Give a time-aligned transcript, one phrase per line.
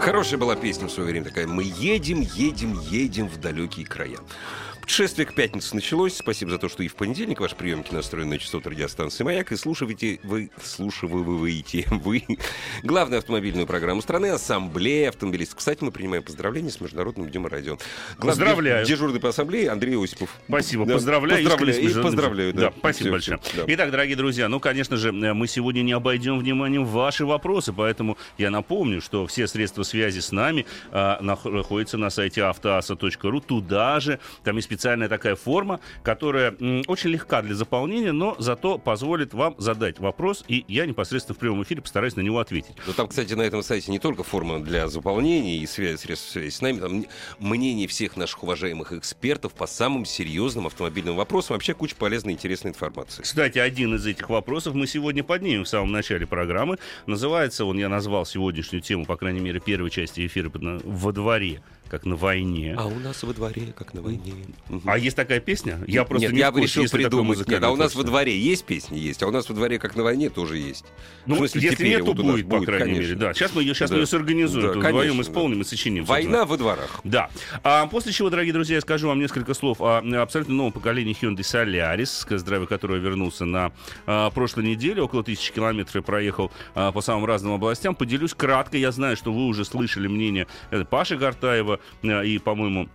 [0.00, 1.46] Хорошая была песня в свое время такая.
[1.46, 4.18] Мы едем, едем, едем в далекие края.
[4.88, 6.16] Путешествие к пятнице началось.
[6.16, 9.52] Спасибо за то, что и в понедельник ваши приемки настроены на частоту радиостанции «Маяк».
[9.52, 12.24] И слушаете вы, слушиваете вы
[12.82, 15.58] главную автомобильную программу страны «Ассамблея автомобилистов».
[15.58, 17.76] Кстати, мы принимаем поздравления с Международным днем радио.
[18.16, 18.86] Главный Поздравляю.
[18.86, 20.30] Дежурный по ассамблее Андрей Осипов.
[20.48, 21.44] Спасибо, Да, поздравляю.
[21.44, 22.60] поздравляю, и поздравляю, да.
[22.62, 23.38] Да, спасибо Всё, большое.
[23.42, 23.64] всё, да.
[23.74, 28.48] Итак, дорогие друзья, ну, конечно же, мы сегодня не обойдем вниманием ваши вопросы, поэтому я
[28.50, 33.40] напомню, что все средства связи с нами а, нах- находятся на сайте автоаса.ру.
[33.42, 36.52] Туда же, там есть специальная такая форма, которая
[36.86, 41.64] очень легка для заполнения, но зато позволит вам задать вопрос, и я непосредственно в прямом
[41.64, 42.76] эфире постараюсь на него ответить.
[42.86, 46.50] Но там, кстати, на этом сайте не только форма для заполнения и связи, средств связи
[46.50, 47.06] с нами, там
[47.40, 51.56] мнение всех наших уважаемых экспертов по самым серьезным автомобильным вопросам.
[51.56, 53.22] Вообще куча полезной и интересной информации.
[53.22, 56.78] Кстати, один из этих вопросов мы сегодня поднимем в самом начале программы.
[57.06, 62.04] Называется он, я назвал сегодняшнюю тему, по крайней мере, первой части эфира «Во дворе, как
[62.04, 62.74] на войне».
[62.78, 64.34] А у нас во дворе, как на войне.
[64.84, 65.80] А есть такая песня?
[65.86, 67.46] Я просто Нет, не я решил придумать.
[67.48, 69.96] Нет, а у нас во дворе есть песни, есть, а у нас во дворе, как
[69.96, 70.84] на войне, тоже есть.
[71.26, 73.02] Ну, В смысле, если нет, то вот будет, по крайней конечно.
[73.02, 73.14] мере.
[73.16, 73.34] Да.
[73.34, 73.96] Сейчас мы ее, сейчас Да.
[73.96, 75.22] мы ее сорганизуем, Да, конечно, вдвоем да.
[75.22, 76.04] исполним и сочиним.
[76.04, 77.00] Война во дворах.
[77.04, 77.30] Да.
[77.62, 81.40] А после чего, дорогие друзья, я скажу вам несколько слов о абсолютно новом поколении Hyundai
[81.40, 83.72] Solaris, с тест-драйва которого вернулся на
[84.06, 85.02] а, прошлой неделе.
[85.02, 87.94] Около тысячи километров проехал а, по самым разным областям.
[87.94, 88.76] Поделюсь кратко.
[88.76, 92.88] Я знаю, что вы уже слышали мнение э, Паши Гартаева и, по-моему,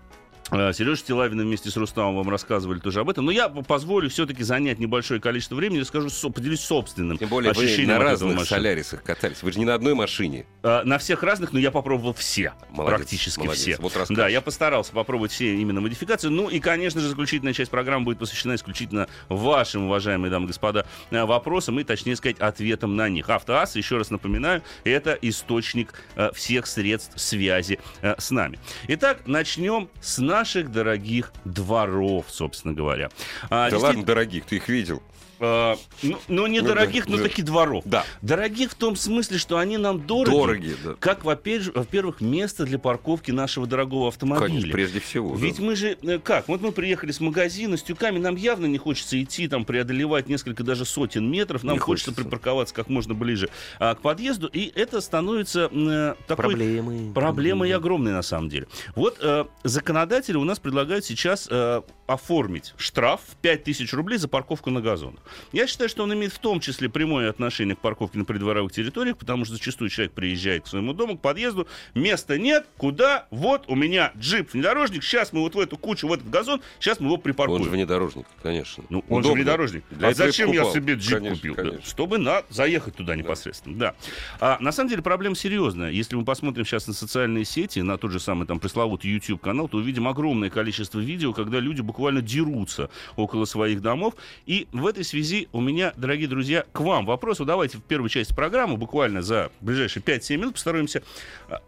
[0.74, 3.26] Сережа Стилавин вместе с Рустамом вам рассказывали тоже об этом.
[3.26, 7.64] Но я позволю все-таки занять небольшое количество времени и скажу, поделюсь собственным Тем более вы
[7.64, 8.58] ощущением на от этого разных машины.
[8.58, 9.42] солярисах катались.
[9.44, 10.46] Вы же не на одной машине.
[10.62, 12.54] А, На всех разных, но я попробовал все.
[12.70, 13.62] Молодец, практически молодец.
[13.62, 13.78] все.
[13.80, 14.16] Вот расскажешь.
[14.18, 16.28] да, я постарался попробовать все именно модификации.
[16.30, 20.86] Ну и, конечно же, заключительная часть программы будет посвящена исключительно вашим, уважаемые дамы и господа,
[21.12, 23.30] э, вопросам и, точнее сказать, ответам на них.
[23.30, 28.60] Автоаз, еще раз напоминаю, это источник э, всех средств связи э, с нами.
[28.88, 33.10] Итак, начнем с наших дорогих дворов, собственно говоря.
[33.44, 35.02] А, Да действительно, ладно, дорогих, ты их видел.
[35.44, 37.24] Э, ну, ну, не Ну да, дорогих, но да.
[37.24, 37.84] таки дворов.
[37.86, 38.06] Да.
[38.22, 40.30] Дорогих в том смысле, что они нам дороги.
[40.36, 40.96] Дороги, да.
[41.00, 44.48] Как, во-пер- во-первых, место для парковки нашего дорогого автомобиля.
[44.48, 45.36] Конечно, прежде всего.
[45.36, 45.40] да.
[45.42, 48.78] Ведь мы же, э, как, вот мы приехали с магазина, с тюками, нам явно не
[48.78, 52.24] хочется идти, там, преодолевать несколько даже сотен метров, нам Не хочется, хочется.
[52.30, 53.50] припарковаться как можно ближе
[53.80, 56.44] а, к подъезду, и это становится э, такой...
[56.56, 57.14] Проблемы.
[57.14, 58.68] Проблемой огромной на самом деле.
[58.96, 64.70] Вот э, законодатели у нас предлагают сейчас э, оформить штраф в 5000 рублей за парковку
[64.70, 65.22] на газонах.
[65.52, 69.18] Я считаю, что он имеет в том числе прямое отношение к парковке на придворовых территориях,
[69.18, 73.28] потому что зачастую человек приезжает к своему дому, к подъезду, места нет, куда?
[73.32, 77.00] Вот у меня джип внедорожник, сейчас мы вот в эту кучу, в этот газон, сейчас
[77.00, 77.62] мы его припаркуем.
[77.62, 78.84] Он же внедорожник, конечно.
[78.90, 79.44] Ну, он же Удобно.
[79.44, 79.84] внедорожник.
[79.90, 81.56] Для а зачем я себе джип Конечно, купил?
[81.56, 81.90] Да, конечно.
[81.90, 83.78] Чтобы на, заехать туда непосредственно.
[83.78, 83.96] Да.
[84.40, 85.92] А, на самом деле проблема серьезная.
[85.92, 89.68] Если мы посмотрим сейчас на социальные сети, на тот же самый там пресловутый YouTube канал,
[89.68, 94.16] то увидим огромное количество видео, когда люди буквально дерутся около своих домов.
[94.46, 97.38] И в этой связи у меня, дорогие друзья, к вам вопрос.
[97.38, 101.04] Давайте в первой части программы, буквально за ближайшие 5-7 минут, постараемся
[101.50, 101.62] а,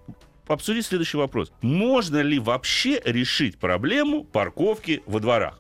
[0.48, 1.52] обсудить следующий вопрос.
[1.62, 5.60] Можно ли вообще решить проблему парковки во дворах?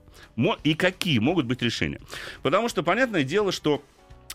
[0.63, 2.01] И какие могут быть решения?
[2.41, 3.81] Потому что понятное дело, что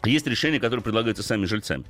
[0.05, 1.85] есть решения, которые предлагаются сами жильцами.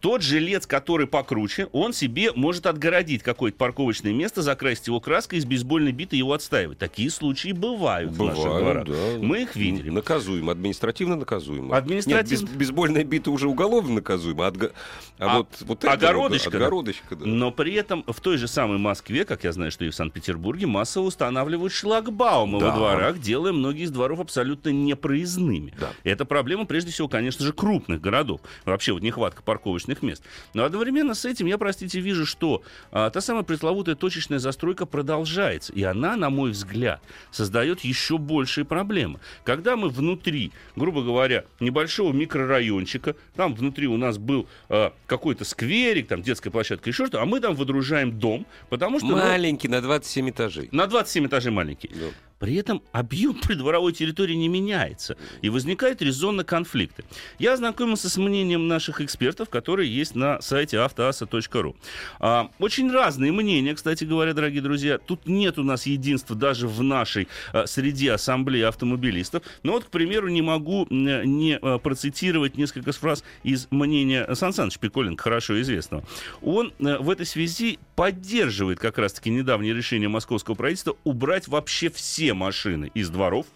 [0.00, 5.44] Тот жилец, который покруче, он себе может отгородить какое-то парковочное место, закрасить его краской, из
[5.44, 6.78] бейсбольной биты его отстаивать.
[6.78, 8.86] Такие случаи бывают, в наших дворах.
[8.86, 8.92] да.
[9.20, 9.90] Мы их видели.
[9.90, 11.76] Наказуемо, административно наказуемо.
[11.76, 14.46] Административно- Нет, без- бейсбольная бита уже уголовно наказуемо.
[14.46, 14.72] а отга-
[15.18, 16.56] А, А- вот, вот это огородочка, да.
[16.58, 17.24] Огородочка, да.
[17.24, 20.66] Но при этом в той же самой Москве, как я знаю, что и в Санкт-Петербурге,
[20.66, 22.70] массово устанавливают шлагбаумы Да.
[22.70, 25.72] во дворах, делая многие из дворов абсолютно непроездными.
[25.80, 25.90] Да.
[26.02, 28.40] Это проблема, прежде всего, конечно же, крупных городов.
[28.64, 30.22] Вообще вот нехватка парковочных мест.
[30.52, 35.72] Но одновременно с этим я, простите, вижу, что а, та самая пресловутая точечная застройка продолжается.
[35.72, 39.20] И она, на мой взгляд, создает еще большие проблемы.
[39.44, 46.08] Когда мы внутри, грубо говоря, небольшого микрорайончика, там внутри у нас был а, какой-то скверик,
[46.08, 49.08] там детская площадка, еще что, а мы там выдружаем дом, потому что...
[49.08, 50.68] ну, Маленький, на 27 этажей.
[50.72, 51.90] на 27 этажей маленький.
[51.94, 52.06] Да.
[52.38, 55.16] При этом объем придворовой территории не меняется.
[55.42, 57.04] И возникают резонно конфликты.
[57.38, 61.76] Я ознакомился с мнением наших экспертов, которые есть на сайте автоаса.ру.
[62.20, 64.98] А, очень разные мнения, кстати говоря, дорогие друзья.
[64.98, 69.42] Тут нет у нас единства даже в нашей а, среде ассамблеи автомобилистов.
[69.62, 74.78] Но вот, к примеру, не могу не а, процитировать несколько фраз из мнения Сан Саныч
[74.78, 76.04] Пиколенко, хорошо известного.
[76.42, 82.23] Он а, в этой связи поддерживает как раз-таки недавнее решение московского правительства убрать вообще все
[82.32, 83.46] машины из дворов,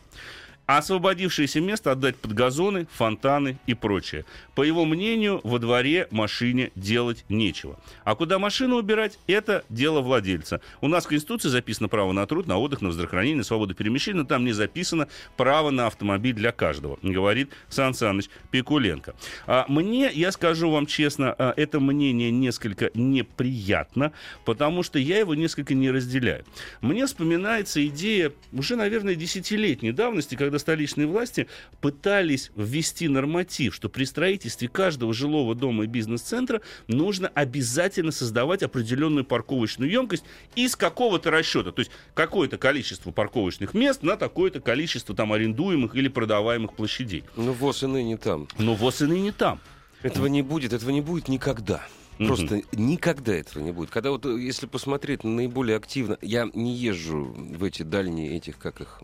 [0.68, 4.26] а освободившееся место отдать под газоны, фонтаны и прочее.
[4.54, 7.80] По его мнению, во дворе машине делать нечего.
[8.04, 10.60] А куда машину убирать, это дело владельца.
[10.82, 14.18] У нас в Конституции записано право на труд, на отдых, на воздухохранение, на свободу перемещения,
[14.18, 19.14] но там не записано право на автомобиль для каждого, говорит Сан Саныч Пикуленко.
[19.46, 24.12] А мне, я скажу вам честно, а, это мнение несколько неприятно,
[24.44, 26.44] потому что я его несколько не разделяю.
[26.82, 31.46] Мне вспоминается идея уже, наверное, десятилетней давности, когда когда столичные власти
[31.80, 39.24] пытались ввести норматив, что при строительстве каждого жилого дома и бизнес-центра нужно обязательно создавать определенную
[39.24, 40.24] парковочную емкость
[40.56, 41.72] из какого-то расчета.
[41.72, 47.24] То есть какое-то количество парковочных мест на такое-то количество там арендуемых или продаваемых площадей.
[47.36, 48.48] Ну, ВОЗ и ныне там.
[48.58, 49.60] Но ВОЗ и ныне там.
[50.02, 51.82] Этого не будет, этого не будет никогда.
[52.18, 53.90] Просто mm никогда этого не будет.
[53.90, 58.80] Когда вот, э, если посмотреть наиболее активно, я не езжу в эти дальние этих, как
[58.80, 59.00] их,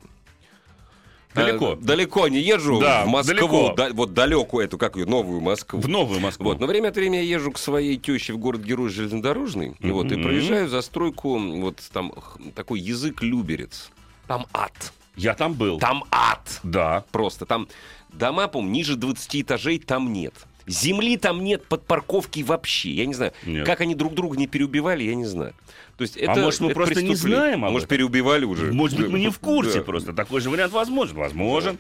[1.35, 1.73] Далеко.
[1.73, 5.81] А, далеко не езжу да, в Москву, да, вот далекую эту, как ее, новую Москву.
[5.81, 6.47] В новую Москву.
[6.47, 9.93] Вот, но время от времени я езжу к своей теще в город-герой железнодорожный, mm-hmm.
[9.93, 12.13] вот, и проезжаю застройку, вот там
[12.55, 13.91] такой язык люберец.
[14.27, 14.93] Там ад.
[15.17, 15.79] Я там был.
[15.79, 16.61] Там ад.
[16.63, 17.05] Да.
[17.13, 17.69] Просто там
[18.13, 20.35] дома, по ниже 20 этажей там нет.
[20.67, 22.91] Земли там нет под парковки вообще.
[22.91, 23.67] Я не знаю, нет.
[23.67, 25.55] как они друг друга не переубивали, я не знаю.
[25.97, 28.73] То есть это, а может, мы это просто не знаем об Может, переубивали уже.
[28.73, 30.13] Может быть, мы не в курсе просто.
[30.13, 31.17] Такой же вариант возможен.
[31.17, 31.79] Возможен.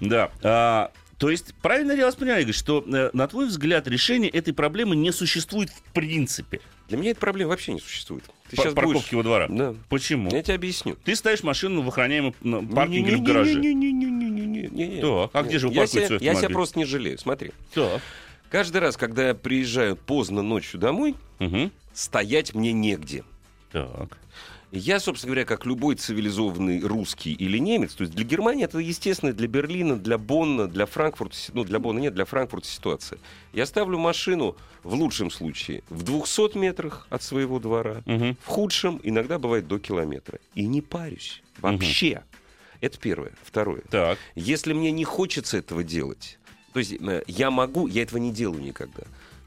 [0.00, 0.30] Да.
[0.42, 4.52] А, то есть, правильно я вас понимаю, Игорь, что, э, на твой взгляд, решение этой
[4.52, 6.60] проблемы не существует в принципе?
[6.88, 8.24] Для меня эта проблема вообще не существует.
[8.52, 9.12] Ты сейчас парковки будешь...
[9.12, 9.46] во двора?
[9.48, 9.74] Да.
[9.88, 10.30] Почему?
[10.30, 10.96] Я тебе объясню.
[11.04, 12.34] Ты ставишь машину в охраняемом
[12.68, 13.54] паркинге или в гараже.
[15.00, 17.18] Так, а где же вы паркуете Я себя просто не жалею.
[17.18, 17.52] Смотри.
[17.72, 18.02] Так.
[18.50, 21.14] Каждый раз, когда я приезжаю поздно ночью домой,
[21.94, 23.24] стоять мне негде.
[23.72, 24.18] Так.
[24.72, 29.34] Я, собственно говоря, как любой цивилизованный русский или немец, то есть для Германии это естественно,
[29.34, 33.18] для Берлина, для Бонна, для Франкфурта, ну для Бонна нет, для Франкфурта ситуация.
[33.52, 38.34] Я ставлю машину в лучшем случае в 200 метрах от своего двора, угу.
[38.42, 40.38] в худшем иногда бывает до километра.
[40.54, 42.12] И не парюсь вообще.
[42.12, 42.24] Угу.
[42.80, 43.32] Это первое.
[43.44, 43.82] Второе.
[43.90, 44.18] Так.
[44.36, 46.38] Если мне не хочется этого делать,
[46.72, 49.02] то есть э, я могу, я этого не делаю никогда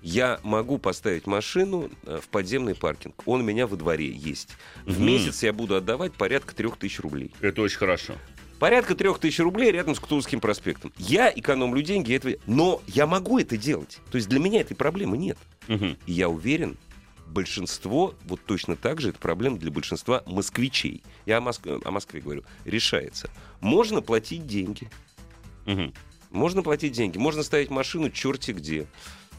[0.06, 3.16] я могу поставить машину э, в подземный паркинг.
[3.26, 4.50] Он у меня во дворе есть.
[4.86, 7.32] В mm месяц я буду отдавать порядка трех тысяч рублей.
[7.42, 8.14] Это очень хорошо.
[8.60, 10.94] Порядка трех тысяч рублей рядом с Кутузовским проспектом.
[11.00, 12.36] Я экономлю деньги, этого...
[12.46, 14.00] но я могу это делать.
[14.12, 15.40] То есть для меня этой проблемы нет.
[15.68, 15.98] Угу.
[16.06, 16.78] И я уверен,
[17.26, 21.02] большинство, вот точно так же, это проблема для большинства москвичей.
[21.26, 21.66] Я о, Моск...
[21.66, 22.44] о Москве говорю.
[22.64, 23.32] Решается.
[23.60, 24.88] Можно платить деньги.
[25.66, 25.94] Угу.
[26.30, 27.18] Можно платить деньги.
[27.18, 28.86] Можно ставить машину черти где.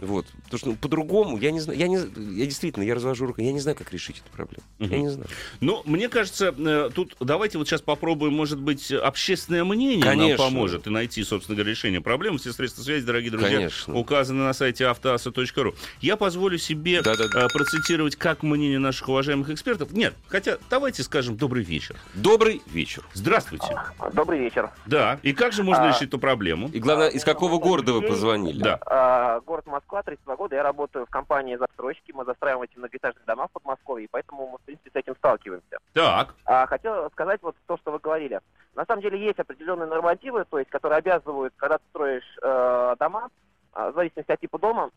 [0.00, 0.26] Вот.
[0.44, 3.52] Потому что ну, по-другому, я не знаю, я, не, я действительно, я развожу руку, я
[3.52, 4.62] не знаю, как решить эту проблему.
[4.78, 4.88] Угу.
[4.88, 5.28] Я не знаю.
[5.60, 10.44] Ну, мне кажется, э, тут давайте вот сейчас попробуем, может быть, общественное мнение Конечно.
[10.44, 12.38] нам поможет и найти, собственно говоря, решение проблемы.
[12.38, 13.94] Все средства связи, дорогие друзья, Конечно.
[13.94, 15.74] указаны на сайте автоаса.ру.
[16.00, 17.48] Я позволю себе да -да -да.
[17.52, 19.92] процитировать как мнение наших уважаемых экспертов.
[19.92, 21.96] Нет, хотя давайте скажем добрый вечер.
[22.14, 23.02] Добрый вечер.
[23.14, 23.66] Здравствуйте.
[24.12, 24.70] Добрый вечер.
[24.86, 25.18] Да.
[25.22, 25.88] И как же можно а...
[25.88, 26.68] решить эту проблему?
[26.72, 28.62] И главное, из какого города вы позвонили?
[28.62, 28.78] Да.
[28.86, 29.85] А, город Москва.
[29.86, 30.56] Москва, 32 года.
[30.56, 32.10] Я работаю в компании застройщики.
[32.12, 35.78] Мы застраиваем эти многоэтажные дома в Подмосковье, и поэтому мы, в принципе, с этим сталкиваемся.
[35.92, 36.34] Так.
[36.44, 38.40] А, хотел сказать вот то, что вы говорили.
[38.74, 43.30] На самом деле есть определенные нормативы, то есть, которые обязывают, когда ты строишь э, дома,
[43.74, 44.90] э, в зависимости от типа дома,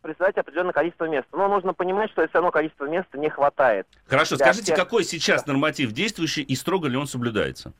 [0.00, 1.28] представлять определенное количество мест.
[1.32, 3.86] Но нужно понимать, что все равно количества места не хватает.
[4.06, 4.76] Хорошо, скажите, всех...
[4.76, 7.74] какой сейчас норматив действующий и строго ли он соблюдается?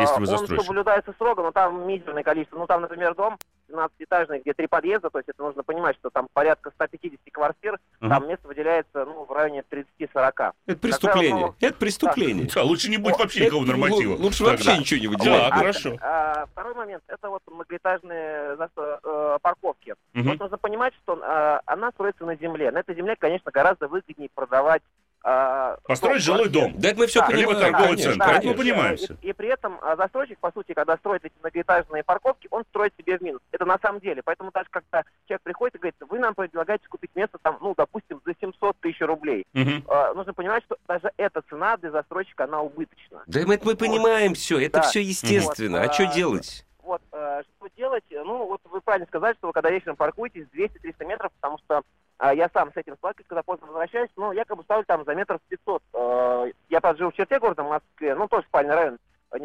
[0.00, 0.58] Если вы застройщик.
[0.60, 2.58] Он соблюдается строго, но там мизерное количество.
[2.58, 3.38] Ну, там, например, дом
[3.72, 8.08] 12-этажный, где три подъезда, то есть это нужно понимать, что там порядка 150 квартир, uh-huh.
[8.08, 10.52] там место выделяется ну, в районе 30-40.
[10.66, 11.30] Это преступление.
[11.30, 12.46] Тогда, ну, это преступление.
[12.46, 12.54] Да.
[12.54, 14.14] да, лучше не будет вообще никакого норматива.
[14.16, 15.50] Лучше вообще ничего не выделять.
[15.50, 15.96] Да, хорошо.
[16.00, 19.94] А, а, второй момент, это вот многоэтажные э, парковки.
[20.14, 20.22] Uh-huh.
[20.22, 22.70] Вот нужно понимать, что э, она строится на земле.
[22.70, 26.74] На этой земле, конечно, гораздо выгоднее продавать а, Построить дом, жилой дом.
[26.78, 27.72] Да это мы все Да, Либо понимаем.
[27.72, 28.30] торговый конечно, центр.
[28.36, 29.14] Это мы понимаем все.
[29.22, 32.92] И, и при этом а, застройщик, по сути, когда строит эти многоэтажные парковки, он строит
[32.98, 33.40] себе в минус.
[33.52, 34.22] Это на самом деле.
[34.24, 38.20] Поэтому даже когда человек приходит и говорит, вы нам предлагаете купить место там, ну, допустим,
[38.24, 39.44] за 700 тысяч рублей.
[39.52, 39.84] Мгм.
[39.88, 43.22] А, нужно понимать, что даже эта цена для застройщика, она убыточна.
[43.26, 44.82] Да мы, мы понимаем все, это Да.
[44.82, 45.80] все естественно.
[45.80, 46.66] Вот, А что а, делать?
[46.82, 48.04] Вот, э, что делать?
[48.10, 51.82] Ну, вот вы правильно сказали, что вы когда вечером паркуетесь 200-300 метров, потому что
[52.30, 55.82] я сам с этим сталкиваюсь, когда поздно возвращаюсь, ну, якобы ставлю там за метров 500.
[55.94, 58.98] Э, я, живу в черте города, в Москве, ну, тоже спальный район.
[59.32, 59.38] А,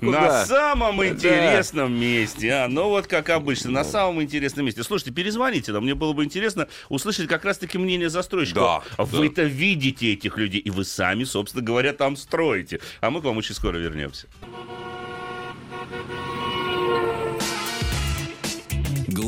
[0.00, 1.08] На самом Да.
[1.08, 4.82] интересном месте, а, ну вот как обычно, на самом интересном месте.
[4.82, 8.60] Слушайте, перезвоните нам, мне было бы интересно услышать как раз-таки мнение застройщика.
[8.60, 12.80] Да, Вы-то видите этих людей, и вы сами, собственно говоря, там строите.
[13.00, 14.26] А мы к вам очень скоро вернемся.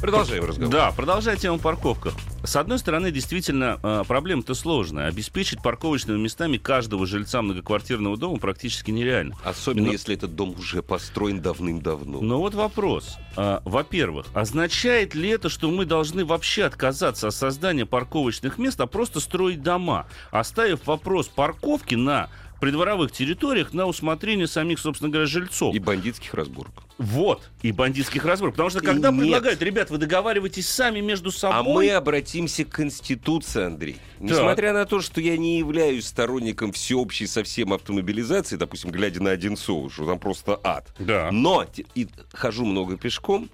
[0.00, 0.72] Продолжаем разговор.
[0.72, 2.14] Да, продолжая тему парковках.
[2.42, 5.08] С одной стороны, действительно, э, проблема-то сложная.
[5.08, 9.36] Обеспечить парковочными местами каждого жильца многоквартирного дома практически нереально.
[9.44, 12.20] Особенно Но- если этот дом уже построен давным-давно.
[12.22, 13.18] Но вот вопрос.
[13.36, 18.86] А, Во-первых, означает ли это, что мы должны вообще отказаться от создания парковочных мест, а
[18.86, 25.74] просто строить дома, оставив вопрос парковки на придворовых территориях на усмотрение самих, собственно говоря, жильцов.
[25.74, 26.72] И бандитских разборок.
[26.98, 27.50] Вот.
[27.62, 28.54] И бандитских разборок.
[28.54, 29.20] Потому что И когда нет.
[29.20, 31.58] предлагают, ребят, вы договариваетесь сами между собой...
[31.58, 33.96] А мы обратимся к Конституции, Андрей.
[34.20, 39.88] Несмотря на то, что я не являюсь сторонником всеобщей совсем автомобилизации, допустим, глядя на Одинцову,
[39.88, 40.92] что там просто ад.
[40.98, 41.30] Да.
[41.32, 43.48] Но и хожу много пешком,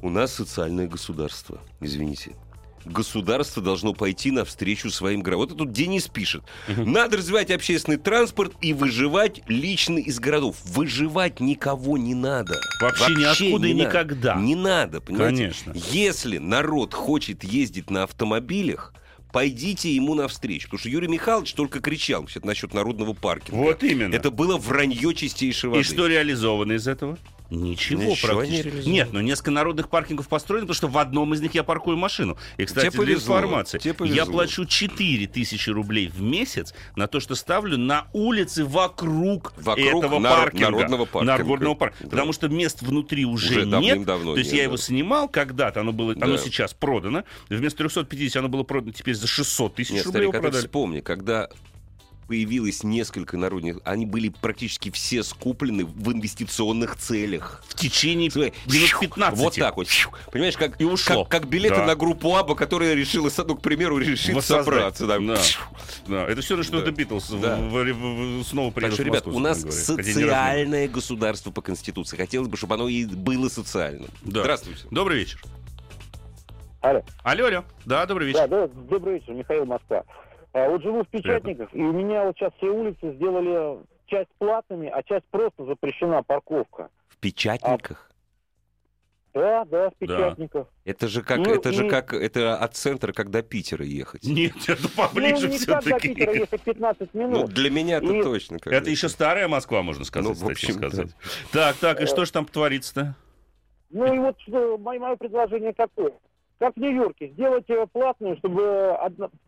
[0.00, 2.32] у нас социальное государство, извините.
[2.84, 5.48] Государство должно пойти навстречу своим городам.
[5.48, 6.42] Вот тут Денис пишет.
[6.68, 10.56] Надо развивать общественный транспорт и выживать лично из городов.
[10.64, 12.60] Выживать никого не надо.
[12.80, 13.88] Вообще ниоткуда и не надо.
[13.90, 14.34] никогда.
[14.36, 15.36] Не надо, понимаете?
[15.36, 15.72] Конечно.
[15.92, 18.92] Если народ хочет ездить на автомобилях,
[19.32, 20.66] пойдите ему навстречу.
[20.66, 23.58] Потому что Юрий Михайлович только кричал вообще насчет народного паркинга.
[23.58, 24.14] Вот именно.
[24.14, 25.80] Это было вранье чистейшей воды.
[25.80, 27.18] И что реализовано из этого?
[27.52, 28.66] Ничего, Ничего не практически.
[28.66, 28.92] реализовано.
[28.94, 32.38] Нет, но несколько народных паркингов построено, потому что в одном из них я паркую машину.
[32.56, 34.16] И, кстати, Тебе для информации, тебе повезло.
[34.16, 39.86] я плачу 4 тысячи рублей в месяц на то, что ставлю на улице вокруг, Вокруг
[40.04, 40.70] этого нар- паркинга.
[40.70, 41.24] народного паркинга.
[41.32, 42.04] Народного паркинга.
[42.04, 42.10] Да.
[42.10, 43.70] Потому что мест внутри уже, Уже нет.
[43.70, 44.68] давным-давно То есть нет, я да.
[44.68, 46.38] его снимал когда-то, оно, было, оно Да.
[46.38, 47.24] сейчас продано.
[47.50, 50.60] Вместо 350 оно было продано теперь за 600 тысяч Нет, рублей старик, а ты продали.
[50.62, 51.48] вспомни, когда
[52.36, 57.62] появилось несколько народных, они были практически все скуплены в инвестиционных целях.
[57.68, 59.38] В течение минут 15.
[59.38, 59.86] Вот так вот.
[60.32, 61.24] Понимаешь, как, И ушло.
[61.26, 61.84] как, как билеты Да.
[61.84, 64.44] на группу Аба, которая решила, ну, к примеру, Воссоздать.
[64.44, 65.06] собраться.
[65.06, 65.18] да.
[65.18, 65.36] Да.
[66.06, 66.82] Да, это все равно, что Да.
[66.84, 67.56] это Битлз в- Да.
[67.56, 72.16] в- в- в- снова Так приедут что, ребят, Москву, у нас социальное государство по Конституции.
[72.16, 74.08] Хотелось бы, чтобы оно и было социальным.
[74.22, 74.40] Да.
[74.40, 74.84] Здравствуйте.
[74.90, 75.42] Добрый вечер.
[76.80, 77.02] Алло.
[77.24, 77.64] Алло, алло.
[77.84, 78.48] Да, добрый вечер.
[78.48, 80.02] Да, да, добрый вечер, Михаил Москва.
[80.52, 84.88] А, вот живу в Печатниках, и у меня вот сейчас все улицы сделали часть платными,
[84.88, 86.90] а часть просто запрещена парковка.
[87.08, 88.08] В печатниках.
[89.32, 90.66] Да, да, в Печатниках.
[90.84, 94.24] Это же как, Ну, это же и- как, это от центра, как до Питера ехать.
[94.24, 96.38] Нет, это Ну, поближе не как до Питера все-таки.
[96.40, 97.46] ехать 15 Ну, минут.
[97.50, 98.58] для меня-то И- точно.
[98.58, 101.08] как Это еще старая Москва, можно сказать, Ну, в общем, сказать.
[101.50, 103.14] Так, так, и что же там творится-то?
[103.88, 106.12] Ну и вот что, мое, мое предложение какое?
[106.62, 108.96] Как в Нью-Йорке, сделать ее платную, чтобы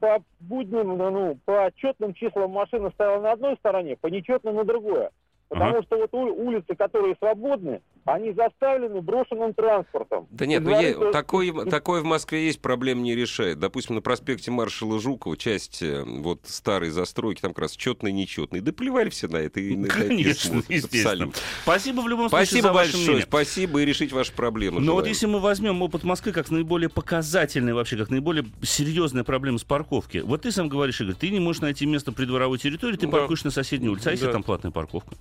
[0.00, 5.12] по будним, ну, по четным числам машина стояла на одной стороне, по нечетным на другое.
[5.58, 10.26] Потому что вот улицы, которые свободны, они заставлены брошенным транспортом.
[10.30, 13.58] Да нет, ну то- такое, такое в Москве есть, проблем не решает.
[13.58, 18.60] Допустим, на проспекте маршала Жукова, часть э, вот старой застройки, там как раз четный, нечетный.
[18.60, 19.60] Да плевали все на это.
[19.60, 21.02] и на это Конечно, смотрят естественно.
[21.10, 21.40] абсолютно.
[21.62, 23.26] Спасибо в любом случае Спасибо за ваше большое, мнение.
[23.26, 24.80] спасибо, и решить ваши проблемы.
[24.80, 25.08] Но вот желаем.
[25.12, 30.18] если мы возьмем опыт Москвы как наиболее показательный вообще, как наиболее серьезная проблема с парковки.
[30.18, 33.12] Вот ты сам говоришь, Игорь, ты не можешь найти место при дворовой территории, ты Да.
[33.12, 34.08] паркуешь на соседней улице.
[34.08, 34.32] А если Да.
[34.32, 35.14] там платная парковка?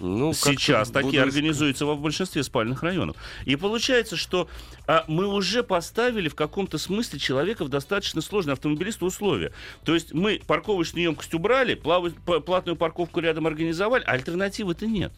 [0.00, 1.28] Ну, Сейчас буду такие искать.
[1.34, 3.16] организуются в большинстве спальных районов.
[3.44, 4.48] И получается, что
[4.86, 9.52] а, мы уже поставили в каком-то смысле человека в достаточно сложные автомобилисту условия.
[9.84, 15.12] То есть мы парковочную емкость убрали, плаву- п- платную парковку рядом организовали, а альтернативы-то нет.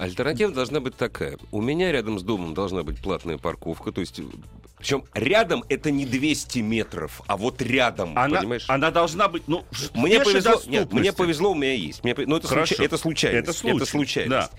[0.00, 1.36] Альтернатива должна быть такая.
[1.52, 3.92] У меня рядом с домом должна быть платная парковка.
[3.92, 4.18] То есть,
[4.78, 8.64] причем рядом это не 200 метров, а вот рядом, Она, понимаешь?
[8.68, 12.02] она должна быть, ну, Мне повезло, нет, мне повезло, у меня есть.
[12.02, 13.42] Мне, ну, это, случай- это случайность.
[13.42, 14.50] Это случай, случайность.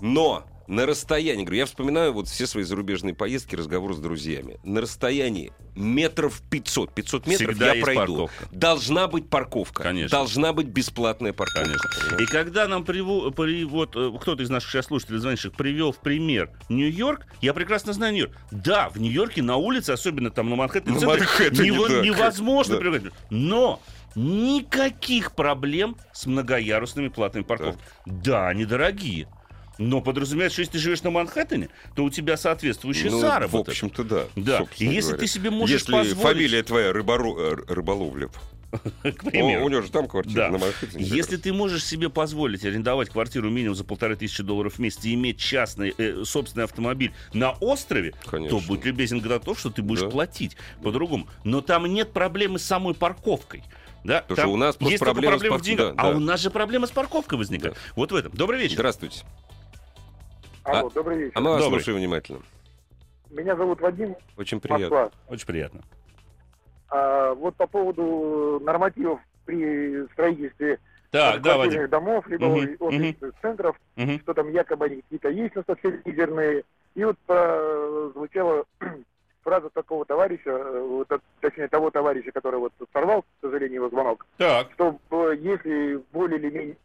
[0.00, 4.60] Но на расстоянии, говорю, я вспоминаю вот все свои зарубежные поездки, разговоры с друзьями.
[4.62, 8.00] На расстоянии метров 500, 500 метров Всегда я пройду.
[8.28, 8.48] парковка.
[8.52, 9.82] Должна быть парковка.
[9.82, 10.16] Конечно.
[10.16, 11.62] Должна быть бесплатная парковка.
[11.64, 11.88] Конечно.
[11.98, 12.24] понимаете?
[12.24, 15.98] И когда нам приво- при- вот э, кто-то из наших сейчас слушателей, звонивших, привел в
[16.00, 18.36] пример Нью-Йорк, я прекрасно знаю Нью-Йорк.
[18.50, 22.80] Да, в Нью-Йорке на улице, особенно там на Манхэттене, На Манхэттене, нево- да, невозможно да.
[22.80, 23.14] привыкнуть.
[23.30, 23.80] Но
[24.14, 27.82] никаких проблем с многоярусными платными парковками.
[28.04, 29.28] Да, они дорогие.
[29.78, 33.68] Но подразумевается, что если ты живешь на Манхэттене, то у тебя соответствующий Ну, заработок.
[33.68, 34.24] В общем-то, да.
[34.36, 34.66] Да.
[34.78, 35.18] И если говоря.
[35.18, 37.36] ты себе можешь Если позволить- фамилия твоя рыборо-
[37.68, 38.32] э, Рыболовлев.
[38.72, 39.64] к О, примеру.
[39.64, 40.50] у него же там квартира Да.
[40.50, 41.02] на Манхэттене.
[41.02, 45.14] Если ты можешь себе позволить арендовать квартиру минимум за полторы тысячи долларов в месяц и
[45.14, 48.58] иметь частный э, собственный автомобиль на острове, Конечно.
[48.60, 50.10] то будь любезен готов, что ты будешь Да.
[50.10, 51.28] платить по-другому.
[51.44, 53.62] Но там нет проблемы с самой парковкой.
[54.04, 54.20] Да?
[54.22, 56.10] Потому Там что у нас есть только проблема с проблема в парк- деньгах, да, а
[56.12, 56.16] да.
[56.16, 57.76] у нас же проблема с парковкой возникает.
[57.96, 58.32] Вот в этом.
[58.32, 58.74] Добрый вечер.
[58.74, 59.22] Здравствуйте.
[60.68, 61.32] Алло, А- добрый вечер.
[61.34, 61.80] А мы вас Добрый.
[61.80, 62.40] слушаем внимательно.
[63.30, 64.84] Меня зовут Вадим, Очень приятно.
[64.88, 65.10] Москва.
[65.28, 65.80] Очень приятно.
[66.90, 70.78] А, вот по поводу нормативов при строительстве
[71.10, 71.88] Так, да, Вадим.
[71.88, 74.20] домов, либо Мгм, офисных центров, Мгм.
[74.20, 76.64] что там якобы они какие-то есть, но совсем мизерные.
[76.94, 78.64] И вот э, звучала
[79.42, 83.88] фраза такого товарища, э, вот, от- точнее того товарища, который вот сорвал, к сожалению, его
[83.88, 84.70] звонок, Так.
[84.72, 86.76] что э, если более или менее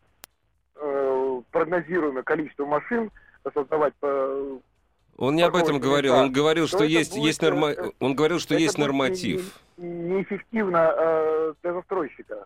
[0.75, 3.11] э, прогнозируемое количество машин
[3.51, 4.57] создавать э,
[5.17, 6.13] Он не об этом говорил.
[6.13, 6.25] места.
[6.25, 7.69] Он говорил, что это есть, будет, есть норма...
[7.71, 9.59] э, Он говорил, что есть норматив.
[9.77, 12.45] не- не- неэффективно э, для застройщика.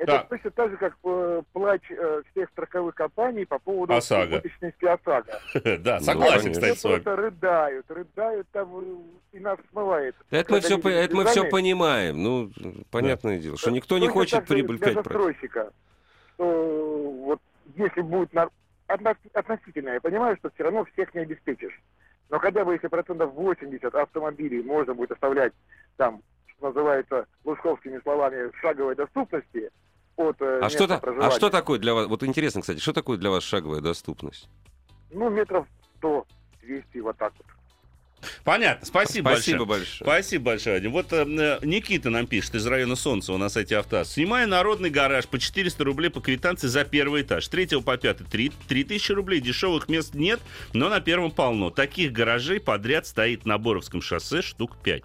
[0.00, 0.28] Это Так.
[0.28, 4.42] точно так же, как э, плач э, всех страховых компаний по поводу ОСАГО.
[4.82, 5.40] ОСАГО.
[5.80, 7.02] Да, Ну, согласен, кстати, с вами.
[7.04, 8.70] рыдают, рыдают, там
[9.32, 10.14] э, и нас смывает.
[10.30, 12.22] Это мы, все, это мы все понимаем.
[12.22, 12.50] Ну,
[12.92, 14.94] понятное дело, что никто не хочет прибыль для 5%.
[14.94, 15.72] застройщика.
[16.34, 17.40] что вот
[17.74, 18.50] если будет отно-
[18.88, 21.80] относительно, я понимаю, что все равно всех не обеспечишь.
[22.30, 25.52] Но хотя бы если процентов 80 автомобилей можно будет оставлять
[25.96, 29.70] там, что называется, лужковскими словами, в шаговой доступности
[30.16, 32.06] от э, А что, а проживания, что такое для вас?
[32.06, 34.48] Вот интересно, кстати, что такое для вас шаговая доступность?
[35.10, 35.66] Ну, метров
[35.98, 36.26] 100,
[36.62, 37.46] 200, вот так вот.
[38.44, 39.80] Понятно, спасибо, Спасибо большое.
[39.80, 40.10] большое.
[40.10, 40.92] Спасибо большое, Вадим.
[40.92, 44.04] Вот э, э, Никита нам пишет из района Солнца, у нас эти авто.
[44.04, 47.44] Снимаю народный гараж по 400 рублей по квитанции за первый этаж.
[47.44, 49.40] С третьего по пятый 3, 3000 рублей.
[49.40, 50.40] Дешевых мест нет,
[50.72, 51.70] но на первом полно.
[51.70, 55.02] Таких гаражей подряд стоит на Боровском шоссе штук 5.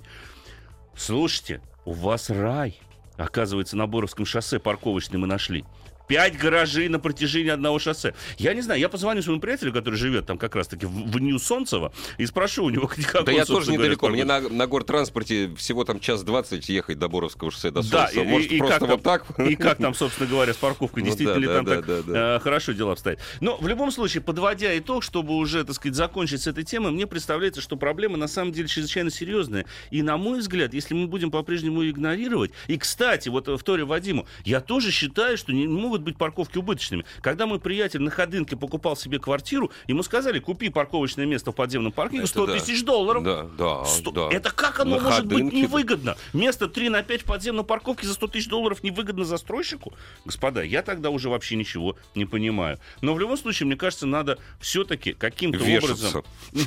[0.96, 2.80] Слушайте, у вас рай.
[3.18, 5.66] Оказывается, на Боровском шоссе парковочный мы нашли.
[6.08, 8.14] Пять гаражей на протяжении одного шоссе.
[8.38, 11.94] Я не знаю, я позвоню своему приятелю, который живет там как раз-таки в, в Нью-Солнцево,
[12.18, 14.10] и спрошу у него, как Да он, я тоже говоря, недалеко.
[14.10, 14.50] Мне паркуется.
[14.54, 18.22] на, на гортранспорте всего там час двадцать ехать до Боровского шоссе до Да, Солнца.
[18.22, 19.40] и- Может, и просто как вот так?
[19.40, 21.86] И как там, собственно говоря, с парковкой, Ну действительно да, ли да, там да, так
[21.86, 22.36] да, да.
[22.36, 23.20] э, хорошо дела обстоят.
[23.40, 27.08] Но в любом случае, подводя итог, чтобы уже, так сказать, закончить с этой темой, мне
[27.08, 29.66] представляется, что проблема на самом деле чрезвычайно серьезная.
[29.92, 32.52] И, на мой взгляд, если мы будем по-прежнему игнорировать...
[32.68, 36.58] И, кстати, вот э, в Торе Вадиму, я тоже считаю, что не могут быть парковки
[36.58, 37.06] убыточными.
[37.22, 41.92] Когда мой приятель на Ходынке покупал себе квартиру, ему сказали, купи парковочное место в подземном
[41.92, 42.54] паркинге, Это 100 да.
[42.58, 43.24] тысяч долларов.
[43.24, 44.30] Да, да, Сто- да.
[44.36, 45.62] Это как оно На может быть Ходынке, да.
[45.62, 46.18] невыгодно?
[46.34, 49.94] Место 3 на 5 в подземной парковке за 100 тысяч долларов невыгодно застройщику?
[50.26, 52.80] Господа, я тогда уже вообще ничего не понимаю.
[53.02, 56.24] Но в любом случае, мне кажется, надо все-таки каким-то образом...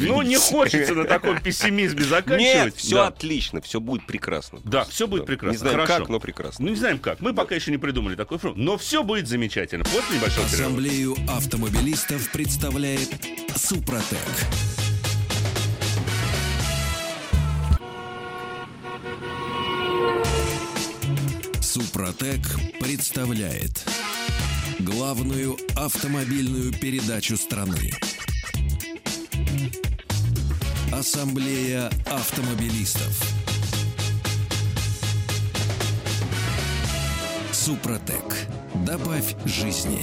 [0.00, 2.64] Ну, не хочется на таком пессимизме заканчивать.
[2.64, 3.06] Нет, все Да.
[3.08, 4.60] отлично, все будет прекрасно.
[4.64, 5.52] Да, все будет прекрасно.
[5.52, 5.98] Не знаем Хорошо.
[6.00, 6.64] как, но прекрасно.
[6.64, 7.20] Ну, не знаем как.
[7.20, 8.56] Мы пока еще не придумали такой фронт.
[8.56, 9.84] Но все будет замечательно.
[9.84, 10.66] После небольшого перерыва.
[10.68, 13.08] Ассамблею автомобилистов представляет
[13.56, 14.18] Супротек.
[21.60, 22.40] Супротек
[22.80, 23.84] представляет
[24.78, 27.92] главную автомобильную передачу страны.
[30.92, 33.45] Ассамблея автомобилистов.
[37.66, 38.46] Супротек.
[38.86, 39.98] Добавь жизни.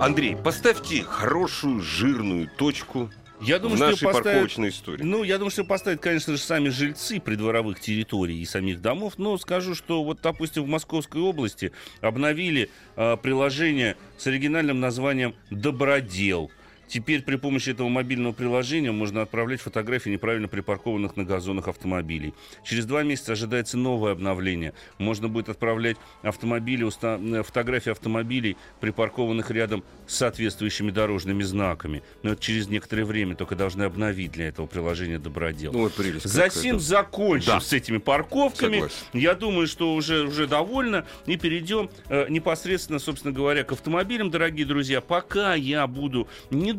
[0.00, 5.04] Андрей, поставьте хорошую жирную точку Я думаю, в что нашей поставят- парковочной истории.
[5.04, 9.18] Ну, я думаю, что поставят, конечно же, сами жильцы придворовых территорий и самих домов.
[9.18, 11.70] Но скажу, что вот, допустим, в Московской области
[12.00, 16.50] обновили а, приложение с оригинальным названием «Добродел».
[16.90, 22.34] Теперь при помощи этого мобильного приложения можно отправлять фотографии неправильно припаркованных на газонах автомобилей.
[22.64, 24.74] Через два месяца ожидается новое обновление.
[24.98, 32.02] Можно будет отправлять автомобили, э, фотографии автомобилей, припаркованных рядом с соответствующими дорожными знаками.
[32.24, 35.72] Но это через некоторое время только должны обновить для этого приложения добродел.
[35.72, 36.78] Ну, вот прелесть Затем какая-то.
[36.80, 37.60] закончим Да.
[37.60, 38.74] с этими парковками.
[38.74, 38.96] Согласен.
[39.12, 41.06] Я думаю, что уже, уже довольно.
[41.26, 45.00] И перейдем э, непосредственно, собственно говоря, к автомобилям, дорогие друзья.
[45.00, 46.26] Пока я буду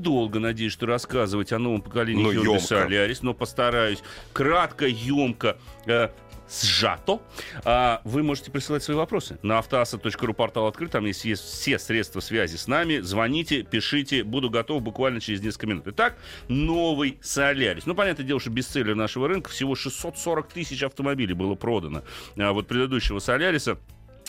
[0.02, 2.76] недолго, надеюсь, что рассказывать о новом поколении Но Hyundai ёмко.
[2.76, 4.00] Solaris, но постараюсь
[4.34, 6.10] кратко, емко, э,
[6.50, 7.22] сжато.
[7.64, 10.92] А, вы можете присылать свои вопросы на автоаса.ру портал открыт.
[10.92, 13.00] Там есть, есть все средства связи с нами.
[13.00, 14.24] Звоните, пишите.
[14.24, 15.88] Буду готов буквально через несколько минут.
[15.88, 16.18] Итак,
[16.50, 17.86] новый Солярис.
[17.86, 19.50] Ну, понятное дело, что бестселлер нашего рынка.
[19.50, 22.04] Всего 640 тысяч автомобилей было продано.
[22.38, 23.78] А вот предыдущего Соляриса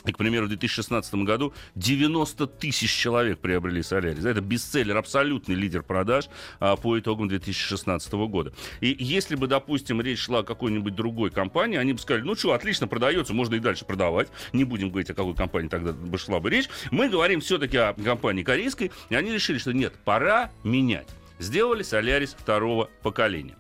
[0.07, 4.25] и, к примеру, в 2016 году 90 тысяч человек приобрели Солярис.
[4.25, 6.29] Это бестселлер, абсолютный лидер продаж
[6.61, 8.53] а, по итогам 2016 года.
[8.81, 12.53] И если бы, допустим, речь шла о какой-нибудь другой компании, они бы сказали, ну что,
[12.53, 14.29] отлично продается, можно и дальше продавать.
[14.53, 16.69] Не будем говорить, о какой компании тогда бы шла бы речь.
[16.91, 21.09] Мы говорим все-таки о компании корейской, и они решили, что нет, пора менять.
[21.39, 23.57] Сделали Солярис второго поколения.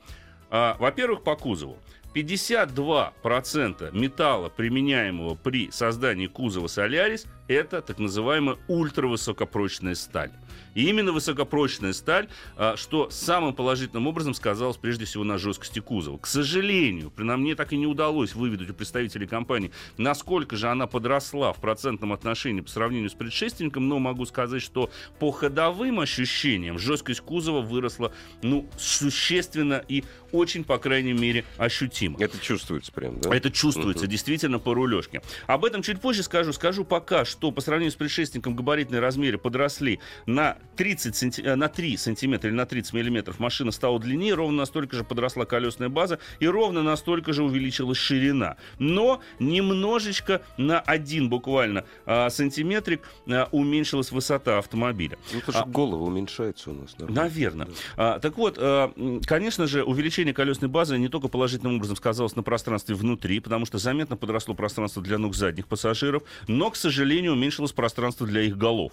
[0.50, 1.78] А, во-первых, по кузову.
[2.14, 10.32] 52% металла, применяемого при создании кузова Солярис, это так называемая ультравысокопрочная сталь.
[10.74, 16.18] И именно высокопрочная сталь, а, что самым положительным образом сказалось прежде всего на жесткости кузова.
[16.18, 20.68] К сожалению, при нам мне так и не удалось выведать у представителей компании, насколько же
[20.68, 26.00] она подросла в процентном отношении по сравнению с предшественником, но могу сказать, что по ходовым
[26.00, 28.12] ощущениям жесткость кузова выросла
[28.42, 32.16] ну, существенно и очень, по крайней мере, ощутимо.
[32.18, 33.34] Это чувствуется прям, да?
[33.34, 35.22] Это чувствуется действительно по рулежке.
[35.46, 36.52] Об этом чуть позже скажу.
[36.52, 41.68] Скажу пока, что по сравнению с предшественником габаритные размеры подросли на, 30 санти- э, на
[41.68, 43.40] 3 сантиметра или на 30 миллиметров.
[43.40, 48.56] Машина стала длиннее, ровно настолько же подросла колесная база и ровно настолько же увеличилась ширина.
[48.78, 55.18] Но немножечко на один буквально а, сантиметрик а, уменьшилась высота автомобиля.
[55.32, 56.96] Ну, потому что голова уменьшается у нас.
[56.98, 57.22] нормально.
[57.22, 57.68] Наверное.
[57.96, 58.92] А, так вот, а,
[59.26, 63.78] конечно же, увеличение колесной базы не только положительным образом сказалось на пространстве внутри, потому что
[63.78, 68.92] заметно подросло пространство для ног задних пассажиров, но, к сожалению, уменьшилось пространство для их голов.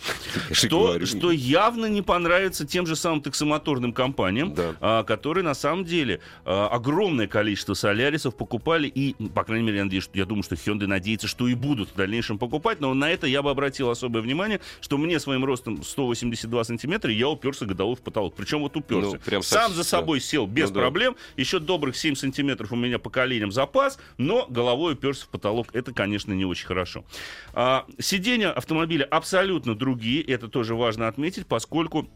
[0.51, 4.75] Что, что явно не понравится тем же самым таксомоторным компаниям, Да.
[4.79, 9.77] а, которые на самом деле а, огромное количество солярисов покупали и, ну, по крайней мере,
[9.79, 13.09] я, надеюсь, я думаю, что Hyundai надеется, что и будут в дальнейшем покупать, но на
[13.11, 17.95] это я бы обратил особое внимание, что мне своим ростом 182 сантиметра я уперся годовой
[17.95, 18.35] в потолок.
[18.35, 19.11] Причем вот уперся.
[19.11, 20.25] Ну, прям Сам совсем, за собой да.
[20.25, 20.81] сел без Ну да.
[20.81, 21.15] проблем.
[21.37, 25.67] Еще добрых 7 сантиметров у меня по коленям запас, но головой уперся в потолок.
[25.73, 27.03] Это, конечно, не очень хорошо.
[27.53, 27.85] А,
[28.19, 30.21] сиденья автомобиля абсолютно другие.
[30.21, 32.09] Это тоже важно отметить, поскольку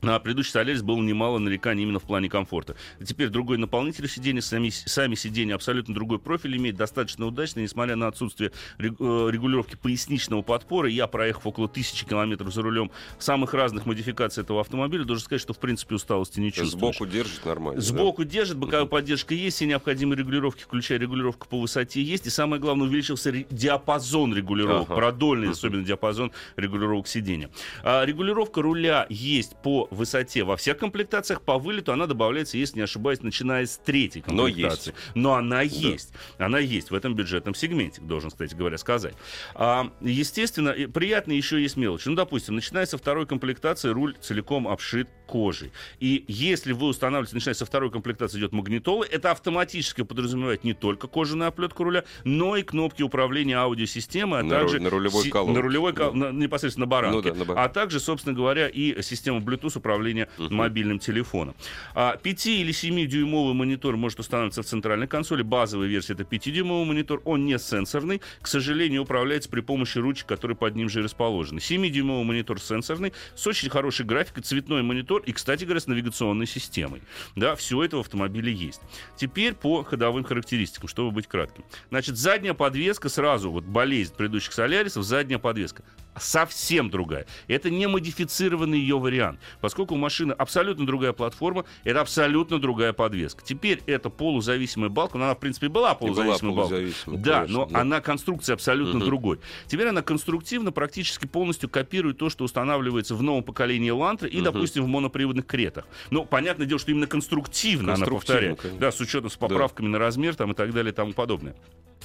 [0.00, 2.76] на предыдущий Солярис было немало нареканий именно в плане комфорта.
[3.04, 8.06] Теперь другой наполнитель сиденья, сами, сами сиденья абсолютно другой профиль имеет, достаточно удачно, несмотря на
[8.06, 10.88] отсутствие э, регулировки поясничного подпора.
[10.88, 15.52] Я, проехав около тысячи километров за рулем самых разных модификаций этого автомобиля, должен сказать, что
[15.52, 16.94] в принципе усталости не чувствуешь.
[16.94, 17.80] Сбоку держит нормально.
[17.80, 17.86] да?
[17.86, 22.26] Сбоку держит, боковая поддержка есть, все необходимые регулировки, включая регулировку по высоте, есть.
[22.26, 24.94] И самое главное, увеличился диапазон регулировок, Ага.
[24.94, 27.50] продольный, особенно диапазон регулировок сидения.
[27.82, 32.82] А, регулировка руля есть по высоте во всех комплектациях, по вылету она добавляется, если не
[32.82, 34.94] ошибаюсь, начиная с третьей Но комплектации.
[35.14, 36.12] Но она есть.
[36.38, 39.14] Она есть в этом бюджетном сегменте, должен, кстати говоря, сказать.
[39.54, 42.08] А, естественно, и приятно еще есть мелочи.
[42.08, 45.72] Ну, допустим, начиная со второй комплектации руль целиком обшит кожей.
[46.00, 51.06] И если вы устанавливаете, начиная со второй комплектации идет магнитола, это автоматически подразумевает не только
[51.06, 55.54] кожаную оплетку руля, но и кнопки управления аудиосистемой, а На также на рулевой си- колонке.
[55.58, 56.12] на рулевой Да.
[56.12, 57.70] на- непосредственно на баранке, Ну да, на баранке.
[57.70, 61.54] а также, собственно говоря, и система Bluetooth управления мобильным телефоном.
[61.94, 65.42] А 5 или 7-дюймовый монитор может устанавливаться в центральной консоли.
[65.42, 70.56] Базовая версия это 5-дюймовый монитор, он не сенсорный, к сожалению, управляется при помощи ручек, которые
[70.56, 71.58] под ним же расположены.
[71.58, 77.02] 7-дюймовый монитор сенсорный, с очень хорошей графикой, цветной монитор и, кстати говоря, с навигационной системой.
[77.36, 78.80] Да, все это в автомобиле есть.
[79.16, 81.64] Теперь по ходовым характеристикам, чтобы быть кратким.
[81.90, 85.82] Значит, задняя подвеска сразу, вот болезнь предыдущих Солярисов, задняя подвеска
[86.20, 87.26] совсем другая.
[87.46, 93.42] Это не модифицированный ее вариант, поскольку у машины абсолютно другая платформа, это абсолютно другая подвеска.
[93.44, 96.08] Теперь это полузависимая балка, но она, в принципе, была балкой.
[96.08, 97.80] полузависимой, Да, конечно, но да.
[97.80, 99.04] она конструкция абсолютно Мгм.
[99.06, 99.40] другой.
[99.66, 104.44] Теперь она конструктивно практически полностью копирует то, что устанавливается в новом поколении Лантра и, Мгм.
[104.44, 105.86] допустим, в моноприводных кретах.
[106.10, 108.60] Но понятное дело, что именно конструктивно, она Конструктивно, повторяет.
[108.60, 108.80] конечно.
[108.80, 111.54] Да, с учетом с поправками на размер там, и так далее и тому подобное.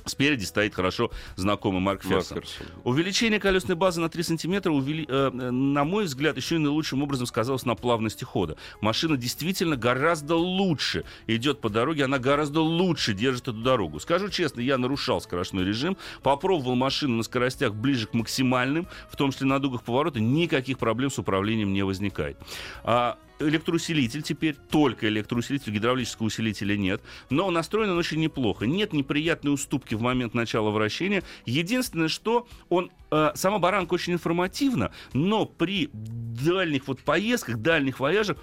[0.05, 2.43] Спереди стоит хорошо знакомый Марк Марк Ферсон.
[2.83, 7.25] Увеличение колесной базы на 3 сантиметра, увели, э, на мой взгляд, еще и наилучшим образом
[7.25, 8.57] сказалась на плавности хода.
[8.81, 13.99] Машина действительно гораздо лучше идет по дороге, она гораздо лучше держит эту дорогу.
[13.99, 19.31] Скажу честно, я нарушал скоростной режим, попробовал машину на скоростях ближе к максимальным, в том
[19.31, 22.37] числе на дугах поворота, никаких проблем с управлением не возникает.
[22.83, 28.65] А, электроусилитель теперь, только электроусилитель, гидравлического усилителя нет, но настроен он очень неплохо.
[28.65, 31.23] Нет неприятной уступки в момент начала вращения.
[31.45, 38.37] Единственное, что он э, сама баранка очень информативна, но при дальних вот поездках, дальних вояжах,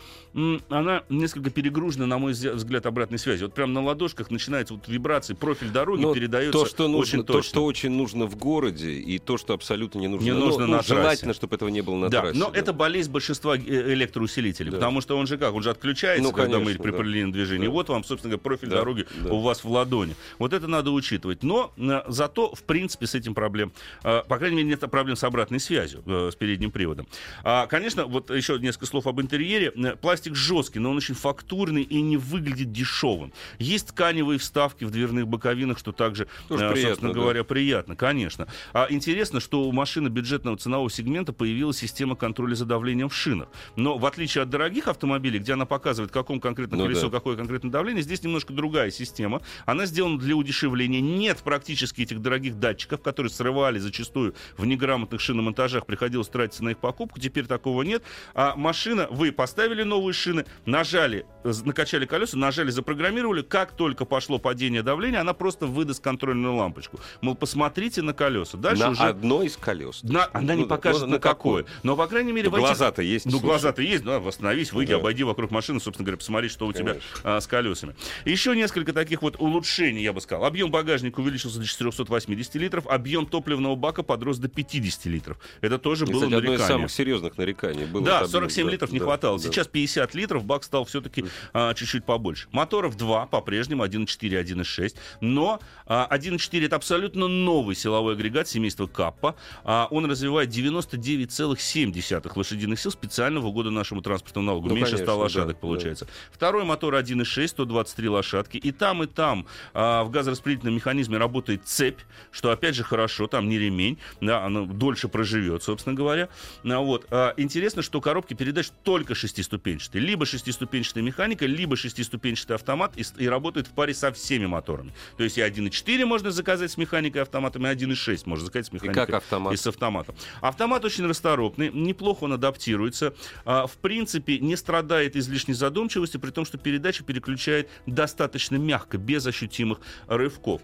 [0.69, 3.43] она несколько перегружена, на мой взгляд, обратной связи.
[3.43, 7.25] Вот прям на ладошках начинается вот вибрации, профиль дороги Но передается то, что нужно, очень
[7.25, 7.49] то, точно.
[7.49, 10.73] что очень нужно в городе, и то, что абсолютно не нужно, Не ну, нужно ну,
[10.73, 10.95] на трассе.
[10.95, 12.39] желательно, чтобы этого не было на да, трассе.
[12.39, 12.59] но да.
[12.59, 13.61] это болезнь большинства э,
[13.93, 14.77] электроусилителей, Да.
[14.77, 16.97] потому что он же как, он же отключается, Ну, когда мы конечно, при да.
[16.97, 17.67] параллельном движении.
[17.67, 17.73] Да.
[17.73, 19.33] Вот вам, собственно говоря, профиль Да, дороги да.
[19.33, 20.15] у вас в ладони.
[20.39, 21.43] Вот это надо учитывать.
[21.43, 25.61] Но э, зато, в принципе, с этим проблем, по крайней мере, нет проблем с обратной
[25.61, 27.07] связью, э, с передним приводом.
[27.45, 29.73] А, конечно, вот еще несколько слов об интерьере.
[29.77, 33.33] Э, Пластик жесткий, но он очень фактурный и не выглядит дешевым.
[33.59, 37.21] Есть тканевые вставки в дверных боковинах, что также, Тоже э, приятно, собственно да.
[37.21, 38.49] говоря, приятно, конечно.
[38.73, 43.49] А интересно, что у машины бюджетного ценового сегмента появилась система контроля за давлением в шинах.
[43.77, 47.19] Но в отличие от дорогих автомобилей, где она показывает, в каком конкретно Ну колесо, да.
[47.19, 49.43] какое конкретное давление, здесь немножко другая система.
[49.67, 51.01] Она сделана для удешевления.
[51.01, 56.79] Нет практически этих дорогих датчиков, которые срывали зачастую в неграмотных шиномонтажах, приходилось тратиться на их
[56.79, 57.19] покупку.
[57.21, 58.03] Теперь такого нет.
[58.35, 63.43] А машина, вы поставили новые шины, нажали, э, накачали колеса, нажали, запрограммировали.
[63.43, 67.01] Как только пошло падение давления, она просто выдаст контрольную лампочку.
[67.21, 68.57] Мол, посмотрите на колеса.
[68.59, 69.03] Дальше на уже...
[69.03, 70.03] одно из колес.
[70.03, 71.65] На- она не Ну да, покажет ну, на какое.
[71.83, 73.27] Но, по крайней мере, Ну, этих- глаза-то есть.
[73.27, 74.99] ну, глаза-то есть, да, восстановись, выйди, Да.
[74.99, 77.95] обойди вокруг машины, собственно говоря, посмотри, что у тебя а, с колесами.
[78.25, 80.45] Еще несколько таких вот улучшений, я бы сказал.
[80.45, 85.39] Объем багажника увеличился до 480 литров, объем топливного бака подрос до 50 литров.
[85.61, 86.67] Это тоже было Кстати, одно из нарекание.
[86.67, 88.05] самых серьезных нареканий было.
[88.05, 89.39] Да, это объем, 47 да, литров не да, хватало.
[89.39, 89.45] да.
[89.45, 92.49] Сейчас 50 литров, бак стал все-таки а, чуть-чуть побольше.
[92.53, 94.97] Моторов 2 по-прежнему, 1.4, 1.6.
[95.21, 99.37] Но а, 1.4 это абсолютно новый силовой агрегат семейства Каппа.
[99.65, 104.69] А, он развивает 99,7 лошадиных сил специально в угоду нашему транспортному налогу.
[104.69, 106.07] Ну, Меньше 100 конечно, лошадок да, получается.
[106.33, 108.57] Второй мотор 1.6, 123 лошадки.
[108.57, 112.01] И там, и там а, в газораспределительном механизме работает цепь,
[112.31, 113.99] что опять же хорошо, там не ремень,
[114.31, 116.29] да, оно дольше проживет, собственно говоря.
[116.63, 117.05] А, вот.
[117.11, 120.01] А, интересно, что коробки передач только шестиступенчатые.
[120.01, 124.93] Либо шестиступенчатая механика, либо шестиступенчатый автомат и, и работает в паре со всеми моторами.
[125.17, 128.71] То есть и 1.4 можно заказать с механикой и автоматом, и 1.6 можно заказать с
[128.71, 129.53] И механикой как автомат?
[129.53, 130.15] и с автоматом.
[130.41, 133.15] Автомат очень расторопный, неплохо он адаптируется.
[133.45, 139.27] А, в принципе, не страдает излишней задумчивости, при том, что передача переключает достаточно мягко, без
[139.27, 140.63] ощутимых рывков.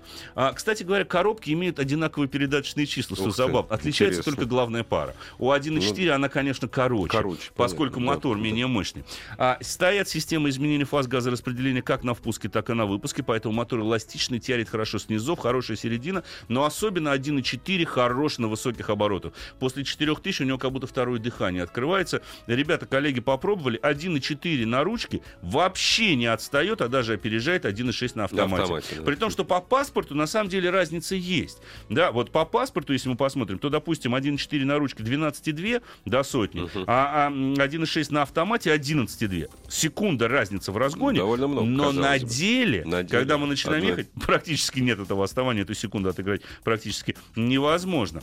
[0.55, 3.75] Кстати говоря, коробки имеют одинаковые передаточные числа, что забавно.
[3.75, 4.37] Отличается интересно.
[4.37, 5.15] только главная пара.
[5.39, 8.43] У 1.4 она, конечно, короче, Короче, поскольку понятно, да, мотор да.
[8.43, 9.05] менее мощный.
[9.39, 13.81] А, стоят системы изменения фаз газораспределения как на впуске, так и на выпуске, поэтому мотор
[13.81, 19.33] эластичный, тянет хорошо снизу, хорошая середина, но особенно 1.4 хорош на высоких оборотах.
[19.59, 22.23] После 4000 у него как будто второе дыхание открывается.
[22.47, 23.81] Ребята, коллеги, попробовали.
[23.81, 28.63] 1.4 на ручке вообще не отстает, а даже опережает 1.6 на автомате.
[28.63, 29.03] автомате, да.
[29.03, 31.59] При том, что по паспорту на самом деле разница есть.
[31.89, 36.69] Да, вот по паспорту, если мы посмотрим, то, допустим, 1.4 на ручке 12,2 до сотни,
[36.87, 39.49] а, а, м, 1.6 на автомате 11,2.
[39.69, 41.19] Секунда разница в разгоне.
[41.19, 43.09] Довольно много, Но на деле, На деле.
[43.19, 48.23] когда мы начинаем Одно- ехать, практически нет этого отставания, эту секунду отыграть практически невозможно.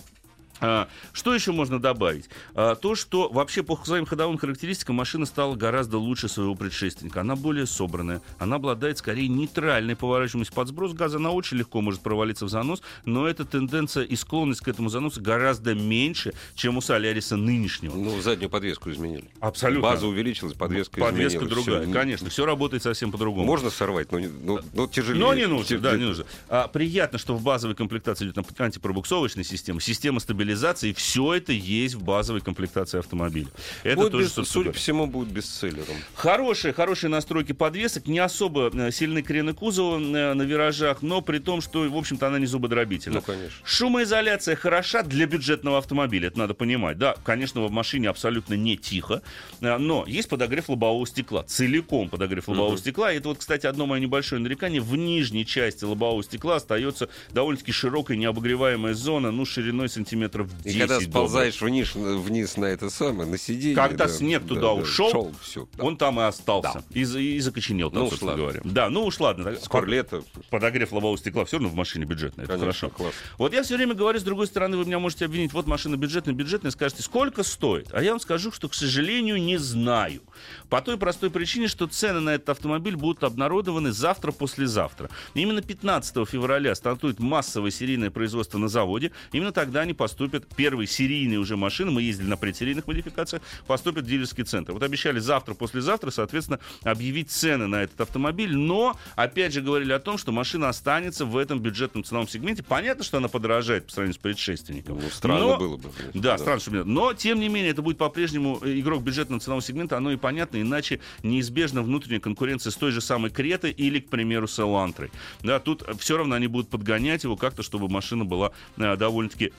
[0.65, 2.29] А, что еще можно добавить?
[2.55, 7.19] А, то, что вообще по своим ходовым характеристикам машина стала гораздо лучше своего предшественника.
[7.21, 11.17] Она более собранная, она обладает скорее нейтральной поворачиваемостью под сброс газа.
[11.17, 15.21] Она очень легко может провалиться в занос, но эта тенденция и склонность к этому заносу
[15.21, 17.95] гораздо меньше, чем у Соляриса нынешнего.
[17.97, 19.25] Ну, заднюю подвеску изменили.
[19.41, 19.83] Абсолютно.
[19.89, 21.65] База увеличилась, подвеска Подвеска изменилась.
[21.65, 21.93] другая, Всё.
[21.93, 22.29] конечно.
[22.29, 23.45] Все работает совсем по-другому.
[23.45, 25.19] Можно сорвать, но, не- но, но тяжелее.
[25.19, 26.23] Но не нужно, Те- да, не нужно.
[26.47, 30.52] А, приятно, что в базовой комплектации идет антипробуксовочная система, система стабилизации,
[30.93, 33.47] все это есть в базовой комплектации автомобиля.
[33.83, 35.95] Это Будет тоже, без- судя по всему, будет бестселлером.
[36.15, 41.39] Хорошие, хорошие настройки подвесок, не особо э, сильны крены кузова э, на виражах, но при
[41.39, 43.15] том, что, в общем-то, она не зубодробительна.
[43.15, 43.57] Ну, конечно.
[43.63, 46.97] Шумоизоляция хороша для бюджетного автомобиля, это надо понимать.
[46.97, 49.21] Да, конечно, в машине абсолютно не тихо,
[49.61, 53.11] э, но есть подогрев лобового стекла, целиком подогрев лобового стекла.
[53.11, 54.81] И это вот, кстати, одно мое небольшое нарекание.
[54.81, 60.75] В нижней части лобового стекла остается довольно-таки широкая необогреваемая зона, ну, шириной сантиметров километров 10
[60.75, 63.75] И когда сползаешь вниз, вниз на это самое, на сиденье...
[63.75, 65.83] Когда да, снег да, туда да, ушел, шел, всё, да.
[65.83, 66.83] Он там и остался.
[66.91, 68.43] И, за- и закоченел, там, Ну собственно ладно.
[68.45, 68.61] говоря.
[68.63, 69.55] Да, ну уж ладно.
[69.61, 72.45] Скоро лето, Подогрев лобового стекла все равно в машине бюджетная.
[72.45, 72.95] Это конечно, хорошо.
[72.95, 73.13] класс.
[73.37, 76.33] Вот я все время говорю, с другой стороны, вы меня можете обвинить, вот машина бюджетная,
[76.33, 77.89] бюджетная, скажете, сколько стоит?
[77.93, 80.21] А я вам скажу, что, к сожалению, не знаю.
[80.69, 85.09] По той простой причине, что цены на этот автомобиль будут обнародованы завтра-послезавтра.
[85.33, 89.11] Именно 15 февраля стартует массовое серийное производство на заводе.
[89.31, 94.07] Именно тогда они поступят, первые серийные уже машины, мы ездили на предсерийных модификациях, поступят в
[94.07, 94.73] дилерский центр.
[94.73, 100.17] Вот обещали завтра-послезавтра, соответственно, объявить цены на этот автомобиль, но, опять же, говорили о том,
[100.17, 102.63] что машина останется в этом бюджетном ценовом сегменте.
[102.63, 104.99] Понятно, что она подорожает по сравнению с предшественником.
[105.01, 105.89] Ну, странно Но- было бы.
[105.89, 109.61] конечно, Да, странно, что Но, тем не менее, это будет по-прежнему э, игрок бюджетного ценового
[109.63, 114.09] сегмента, оно и понятно, иначе неизбежна внутренняя конкуренция с той же самой Кретой или, к
[114.09, 115.11] примеру, с Элантрой.
[115.41, 119.51] Да, тут все равно они будут подгонять его как-то, чтобы машина была э, довольно-таки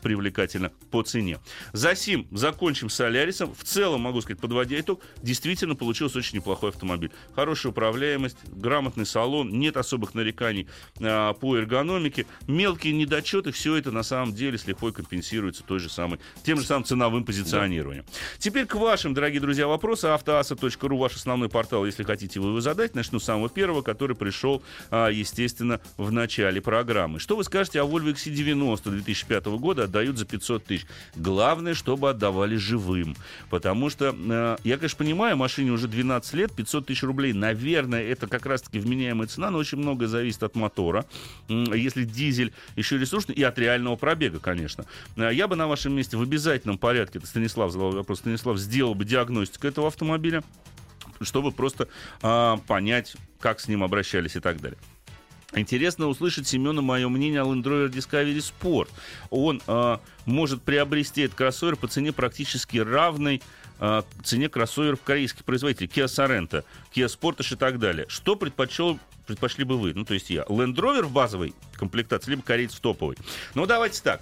[0.54, 1.38] привлекательна по цене.
[1.72, 3.54] За сим закончим с Солярисом.
[3.54, 7.10] В целом, могу сказать, подводя итог, действительно получился очень неплохой автомобиль.
[7.34, 10.68] Хорошая управляемость, грамотный салон, нет особых нареканий
[11.00, 12.26] э, по эргономике.
[12.46, 16.66] Мелкие недочеты, все это на самом деле с лихвой компенсируется той же самой, тем же
[16.66, 18.04] самым ценовым позиционированием.
[18.38, 20.06] Теперь к вашим, дорогие друзья, вопросы.
[20.06, 22.94] Автоаса.ру ваш основной портал, если хотите вы его задать.
[22.94, 27.18] Начну с самого первого, который пришел, а, естественно, в начале программы.
[27.18, 30.86] Что вы скажете о Volvo XC90 2005 года отдают за 500 тысяч?
[31.16, 33.16] Главное, чтобы отдавали живым.
[33.50, 38.26] Потому что, э, я, конечно, понимаю, машине уже 12 лет, 500 тысяч рублей, наверное, это
[38.26, 41.04] как раз-таки вменяемая цена, но очень многое зависит от мотора.
[41.48, 44.84] Если дизель еще ресурсный, и от реального пробега, конечно.
[45.16, 48.94] Э, Я бы на вашем месте в обязательном порядке, это Станислав задал вопрос, Станислав, сделал
[48.94, 50.42] бы диагностику этого автомобиля,
[51.20, 51.88] чтобы просто
[52.22, 54.78] а, понять, как с ним обращались и так далее.
[55.56, 58.88] Интересно услышать Семена мое мнение о Land Rover Discovery Sport.
[59.30, 63.40] Он а, может приобрести этот кроссовер по цене практически равной
[63.78, 66.64] а, цене кроссоверов корейских производителей Kia Sorento,
[66.94, 68.06] Kia Sportage и так далее.
[68.08, 69.94] Что предпочел предпочли бы вы?
[69.94, 70.42] Ну, то есть я.
[70.42, 73.16] Land Rover в базовой комплектации, либо кореец в топовой.
[73.54, 74.20] Ну, давайте так.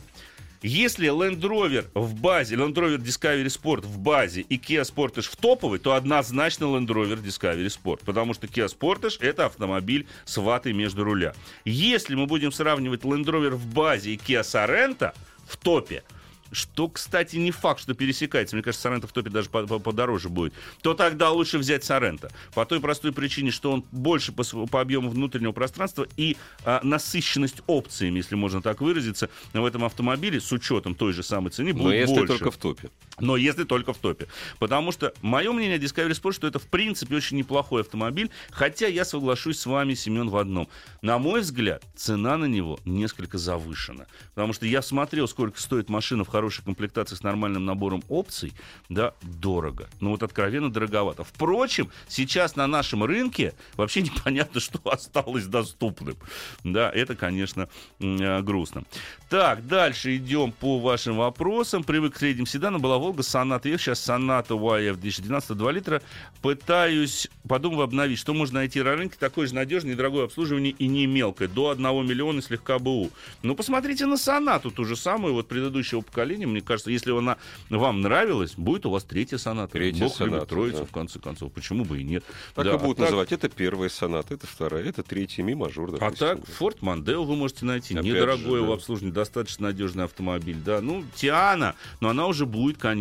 [0.63, 5.35] Если Land Rover в базе, Land Rover Discovery Sport в базе и Kia Sportage в
[5.35, 8.03] топовой, то однозначно Land Rover Discovery Sport.
[8.05, 11.35] Потому что Kia Sportage это автомобиль с ватой между руля.
[11.65, 15.13] Если мы будем сравнивать Land Rover в базе и Kia Sorento
[15.49, 16.05] в топе,
[16.53, 18.55] что, кстати, не факт, что пересекается.
[18.55, 20.53] Мне кажется, Соренто в топе даже по- по- подороже будет.
[20.83, 22.31] То тогда лучше взять Соренто.
[22.55, 27.63] По той простой причине, что он больше по, по объему внутреннего пространства и а, насыщенность
[27.67, 31.85] опциями, если можно так выразиться, в этом автомобиле с учетом той же самой цены будет
[31.85, 32.27] Но если больше.
[32.39, 32.91] только в топе.
[33.19, 34.27] Но если только в топе.
[34.59, 38.87] Потому что мое мнение о Discovery Sport, что это в принципе очень неплохой автомобиль, хотя
[38.87, 40.69] я соглашусь с вами, Семен, в одном.
[41.03, 44.07] На мой взгляд, цена на него несколько завышена.
[44.35, 48.55] Потому что я смотрел, сколько стоит машина в хорошей комплектации с нормальным набором опций,
[48.89, 49.89] да, дорого.
[50.01, 51.25] Ну вот откровенно дороговато.
[51.25, 56.17] Впрочем, сейчас на нашем рынке вообще непонятно, что осталось доступным.
[56.65, 57.69] Да, это, конечно,
[58.01, 58.85] э, грустно.
[59.29, 61.85] Так, дальше идем по вашим вопросам.
[61.85, 62.81] Привык к средним седанам.
[62.81, 66.03] Была Волга, Соната F, сейчас Соната YF 2012, 2 литра.
[66.41, 71.07] Пытаюсь, подумав обновить, что можно найти на рынке, такое же надежное, недорогое обслуживание и не
[71.07, 73.11] мелкое, до 1 миллиона слегка БУ.
[73.43, 76.47] Ну, посмотрите на Сонату, ту же самую, вот предыдущего поколения.
[76.47, 77.39] Мне кажется, если она
[77.71, 79.73] вам нравилась, будет у вас третья Соната.
[79.73, 80.85] Третья Бог любит Соната, троицу, да.
[80.85, 81.53] в конце концов.
[81.53, 82.23] Почему бы и нет?
[82.55, 83.33] Так Да, и будут а так- называть.
[83.33, 85.89] Это первая соната, это вторая, это третья, ми-мажор.
[85.89, 86.45] а допустим, так, да.
[86.61, 87.95] Ford Mondeo вы можете найти.
[87.95, 88.75] Опять Недорогое же, в да.
[88.75, 90.57] обслуживании, достаточно надежный автомобиль.
[90.65, 92.92] Да, ну, Тиана, но она уже будет, конечно,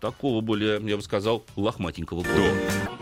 [0.00, 2.92] такого более, я бы сказал, лохматенького года.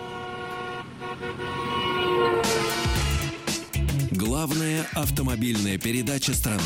[4.11, 6.61] Главная автомобильная передача страны.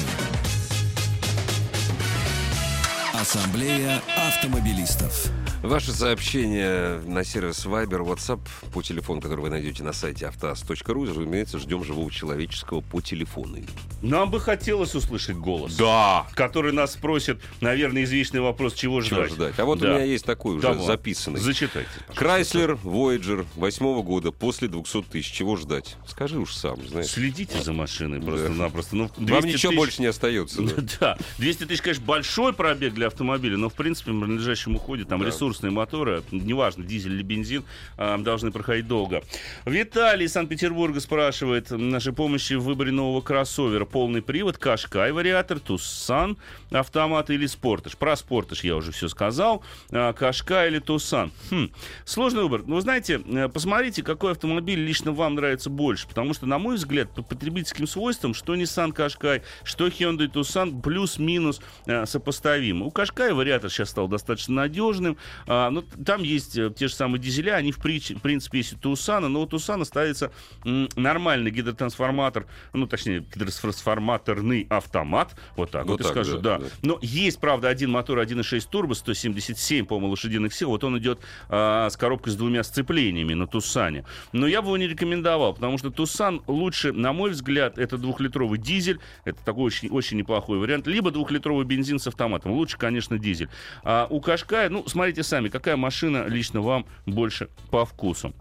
[3.21, 5.27] Ассамблея автомобилистов.
[5.63, 8.41] Ваши сообщения на сервис Viber, WhatsApp
[8.73, 11.07] по телефону, который вы найдете на сайте автоаз.ру.
[11.07, 13.59] Разумеется, ждем живого человеческого по телефону.
[14.03, 15.77] Нам бы хотелось услышать голос.
[15.77, 16.27] Да!
[16.35, 19.33] Который нас спросит, наверное, извечный вопрос, чего Чего ждать.
[19.33, 19.59] ждать?
[19.59, 19.93] А вот Да.
[19.93, 20.85] у меня есть такой уже Давай.
[20.87, 21.41] записанный.
[21.41, 21.89] Зачитайте.
[22.09, 22.15] пожалуйста.
[22.15, 25.31] Крайслер Voyager восьмого года после 200 тысяч.
[25.33, 25.97] Чего ждать?
[26.07, 27.07] Скажи уж сам, знаешь.
[27.07, 28.97] Следите за машиной просто-напросто.
[28.97, 30.61] Ну, 200 Вам ничего тысяч- больше не остается.
[30.63, 30.75] да?
[31.01, 35.21] Да, 200 тысяч, конечно, большой пробег для автомобиля, но, в принципе, в надлежащем уходе там
[35.21, 35.27] Да.
[35.27, 37.65] ресурсные моторы, неважно, дизель или бензин,
[37.97, 39.23] а, должны проходить долго.
[39.65, 43.85] Виталий из Санкт-Петербурга спрашивает нашей помощи в выборе нового кроссовера.
[43.85, 46.37] Полный привод, Кашкай вариатор, Тусан,
[46.71, 47.97] автомат или Спортаж.
[47.97, 49.63] Про Спортаж я уже все сказал.
[49.91, 51.33] А, Кашкай или Тусан.
[51.51, 51.71] Хм,
[52.05, 52.63] сложный выбор.
[52.67, 56.07] Но вы знаете, э, посмотрите, какой автомобиль лично вам нравится больше.
[56.09, 61.61] Потому что, на мой взгляд, по потребительским свойствам, что Nissan Qashqai, что Hyundai Tucson плюс-минус
[61.87, 62.87] э, сопоставимы.
[62.95, 65.17] Кашкая вариатор сейчас стал достаточно надежным.
[65.47, 68.73] А, ну, там есть э, те же самые дизеля, они в, прич- в принципе есть
[68.75, 70.33] у Тусана, но у Тусана ставится
[70.65, 76.65] нормальный гидротрансформатор, ну, точнее, гидротрансформаторный автомат, вот так вот, Вот и так, скажу, да, да.
[76.65, 76.71] да.
[76.83, 80.71] Но есть, правда, один мотор 1.6 турбо, 177, по-моему, лошадиных сил.
[80.71, 84.05] Вот он идет а, с коробкой с двумя сцеплениями на Тусане.
[84.33, 88.59] Но я бы его не рекомендовал, потому что Тусан лучше, на мой взгляд, это двухлитровый
[88.59, 89.01] дизель.
[89.25, 90.87] Это такой очень, очень неплохой вариант.
[90.87, 92.53] Либо двухлитровый бензин с автоматом.
[92.53, 93.49] Лучше, конечно, дизель.
[93.83, 98.35] А у Кашкая, ну, смотрите сами, какая машина лично вам больше по вкусу.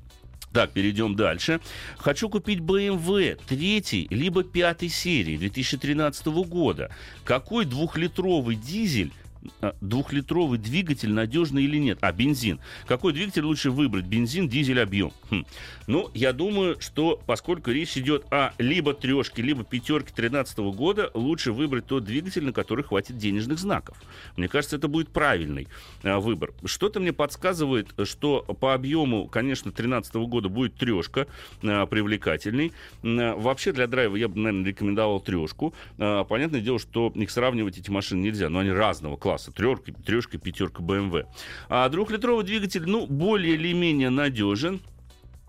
[0.52, 1.62] Так, перейдем дальше.
[1.98, 6.92] Хочу купить BMW 3 либо 5 серии 2013 года.
[7.24, 9.14] Какой двухлитровый дизель
[9.82, 12.00] двухлитровый двигатель надежный или нет?
[12.02, 12.60] А, бензин.
[12.88, 14.06] Какой двигатель лучше выбрать?
[14.06, 15.12] Бензин, дизель, объем?
[15.30, 15.46] Хм.
[15.88, 21.52] Ну, я думаю, что поскольку речь идет о либо трешке, либо пятерке 2013 года, лучше
[21.52, 23.98] выбрать тот двигатель, на который хватит денежных знаков.
[24.38, 25.68] Мне кажется, это будет правильный
[26.04, 26.54] а, выбор.
[26.66, 31.28] Что-то мне подсказывает, что по объему, конечно, 2013 года будет трешка
[31.64, 32.72] а, привлекательный.
[33.04, 35.74] А, вообще для драйва я бы, наверное, рекомендовал трешку.
[35.98, 39.33] Понятное дело, что их сравнивать эти машины нельзя, но они разного класса.
[39.38, 41.26] Трешка, трешка, пятерка BMW.
[41.70, 44.82] А двухлитровый двигатель, ну, более или менее надежен.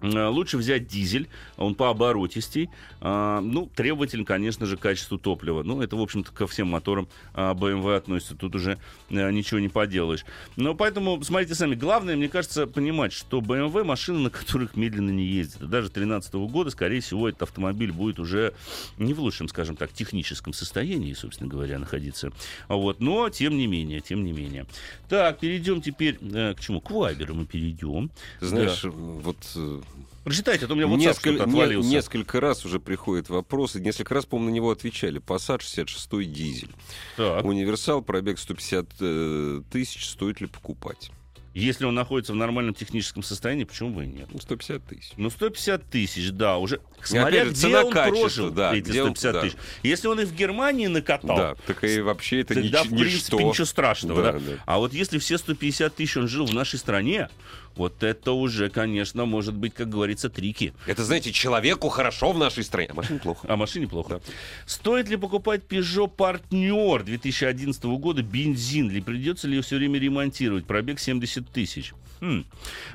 [0.01, 2.71] А, Лучше взять дизель, он пооборотистей.
[3.01, 5.63] А, Ну, требователен, конечно же, к качеству топлива.
[5.63, 8.35] Ну, это, в общем-то, ко всем моторам BMW относится.
[8.35, 8.79] Тут уже
[9.11, 10.25] ничего не поделаешь.
[10.57, 15.25] Но поэтому, смотрите сами, главное, мне кажется, понимать, что BMW машины, на которых медленно не
[15.27, 15.63] ездят.
[15.63, 18.55] И Даже 2013 года, скорее всего, этот автомобиль будет уже
[18.99, 22.33] не в лучшем, скажем так, техническом состоянии, собственно говоря, находиться.
[22.69, 23.01] Вот.
[23.01, 24.67] Но, тем не менее, тем не менее.
[25.09, 26.81] Так, перейдем теперь э, к чему?
[26.81, 28.11] К Вайберу мы перейдем.
[28.41, 29.81] Знаешь, вот э,
[30.25, 31.89] Прочитайте, а то у меня WhatsApp несколько, что-то не- отвалился.
[31.91, 35.21] несколько раз уже приходят вопросы, несколько раз, по-моему, на него отвечали.
[35.21, 36.71] Passat 66 дизель.
[37.17, 37.45] Так.
[37.45, 41.11] Универсал, пробег 150 э, тысяч, стоит ли покупать?
[41.53, 44.27] Если он находится в нормальном техническом состоянии, почему бы и нет?
[44.33, 45.13] Ну, 150 тысяч.
[45.17, 46.81] Ну, 150 тысяч, да, уже.
[46.97, 49.41] опять Смотря же, где цена он качество, прожил да, эти где он- 150 да.
[49.43, 49.57] тысяч.
[49.85, 53.37] Если он их в Германии накатал, Да, так и вообще это тогда, нич- в принципе,
[53.37, 53.41] ничто.
[53.41, 54.21] ничего страшного.
[54.25, 54.53] Да, Да, да.
[54.67, 57.29] А вот если все 150 тысяч он жил в нашей стране,
[57.77, 60.75] вот это уже, конечно, может быть, как говорится, трики.
[60.87, 63.47] Это, знаете, человеку хорошо в нашей стране, а машине плохо.
[63.49, 64.21] А машине плохо.
[64.67, 68.91] Стоит ли покупать Peugeot Partner 2011 года бензин?
[68.91, 70.67] Или придется ли ее все время ремонтировать?
[70.67, 71.95] Пробег 70 тысяч.
[72.21, 72.45] Хм.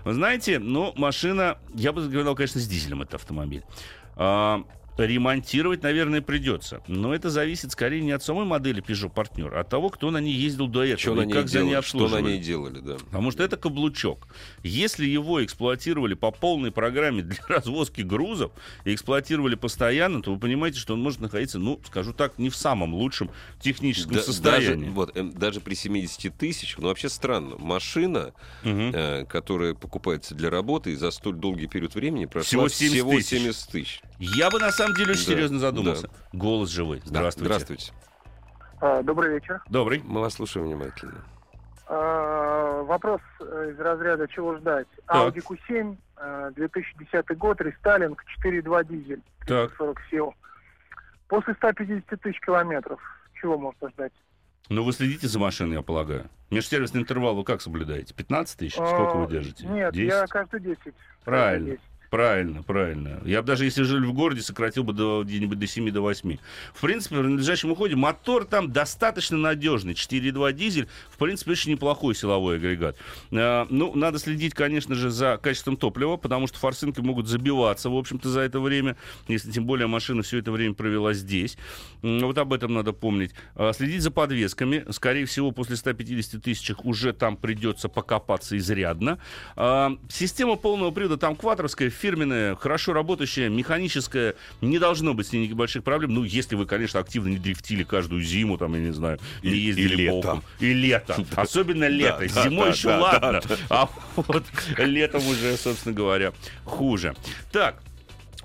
[0.06, 3.64] Вы знаете, ну, машина, я бы сказал, конечно, с дизелем это автомобиль.
[4.16, 4.64] А,
[5.06, 6.82] ремонтировать, наверное, придется.
[6.88, 10.20] Но это зависит скорее не от самой модели Peugeot Partner, а от того, кто на
[10.20, 11.00] ней ездил до этого.
[11.00, 11.82] Что и на ней как за ней делали?
[11.84, 12.32] Что на обслуживали.
[12.34, 12.94] ней делали, да.
[12.98, 14.28] Потому что это каблучок.
[14.64, 18.52] Если его эксплуатировали по полной программе для развозки грузов
[18.86, 22.56] и эксплуатировали постоянно, то вы понимаете, что он может находиться, ну, скажу так, не в
[22.56, 23.32] самом лучшем
[23.62, 24.86] техническом Да- состоянии.
[24.86, 28.34] Даже, вот, эм, даже при 70 тысяч, ну вообще странно, машина,
[28.64, 28.92] Мгм.
[28.94, 33.12] э, которая покупается для работы и за столь долгий период времени прошла Всего 70 всего
[33.12, 33.30] тысяч.
[33.30, 34.02] 70 тысяч.
[34.20, 36.10] Я бы на самом деле очень Да, серьезно задумался.
[36.34, 37.00] Голос живой.
[37.00, 37.46] Да, Здравствуйте.
[37.54, 37.94] Здравствуйте.
[38.82, 39.62] А, Добрый вечер.
[39.70, 40.02] Добрый.
[40.06, 41.24] Мы вас слушаем внимательно.
[41.88, 49.74] А, Вопрос из разряда «Чего ждать?» Audi Q7, э, 2010 год, рестайлинг, 4.2 дизель, Так.
[49.78, 50.34] 40 сил.
[51.28, 53.00] После 150 тысяч километров,
[53.40, 54.12] чего можно ждать?
[54.70, 56.30] Ну, вы следите за машиной, я полагаю.
[56.52, 58.14] Межсервисный интервал вы как соблюдаете?
[58.14, 58.74] 15 тысяч?
[58.76, 59.66] Сколько вы А, держите?
[59.68, 60.10] Нет, 10?
[60.12, 60.78] я каждый 10.
[60.84, 60.94] каждый
[61.24, 61.68] Правильно.
[61.72, 61.82] 10.
[62.10, 63.22] Правильно, правильно.
[63.24, 66.38] Я бы даже если жили в городе, сократил бы до, где-нибудь до 7 до 8.
[66.74, 69.94] В принципе, в надлежащем уходе мотор там достаточно надежный.
[69.94, 72.98] 4.2 дизель, в принципе, очень неплохой силовой агрегат.
[73.32, 77.96] А, ну, надо следить, конечно же, за качеством топлива, потому что форсунки могут забиваться, в
[77.96, 78.98] общем-то, за это время,
[79.28, 81.58] если тем более машина все это время провела здесь.
[82.02, 83.32] Вот об этом надо помнить.
[83.54, 84.84] А, Следить за подвесками.
[84.90, 89.20] Скорее всего, после 150 тысяч уже там придется покопаться изрядно.
[89.56, 94.36] А, Система полного привода там квадровская, фирменная, хорошо работающая, механическая.
[94.62, 96.14] Не должно быть с ней никаких проблем.
[96.14, 99.56] Ну, если вы, конечно, активно не дрифтили каждую зиму, там, я не знаю, не И-
[99.56, 100.16] и ездили летом.
[100.16, 100.44] боком.
[100.60, 101.26] И лето.
[101.36, 102.28] Особенно лето.
[102.28, 103.42] Зимой еще ладно.
[103.70, 104.46] А вот
[104.78, 106.34] летом уже, собственно говоря,
[106.66, 107.16] хуже.
[107.52, 107.82] Так,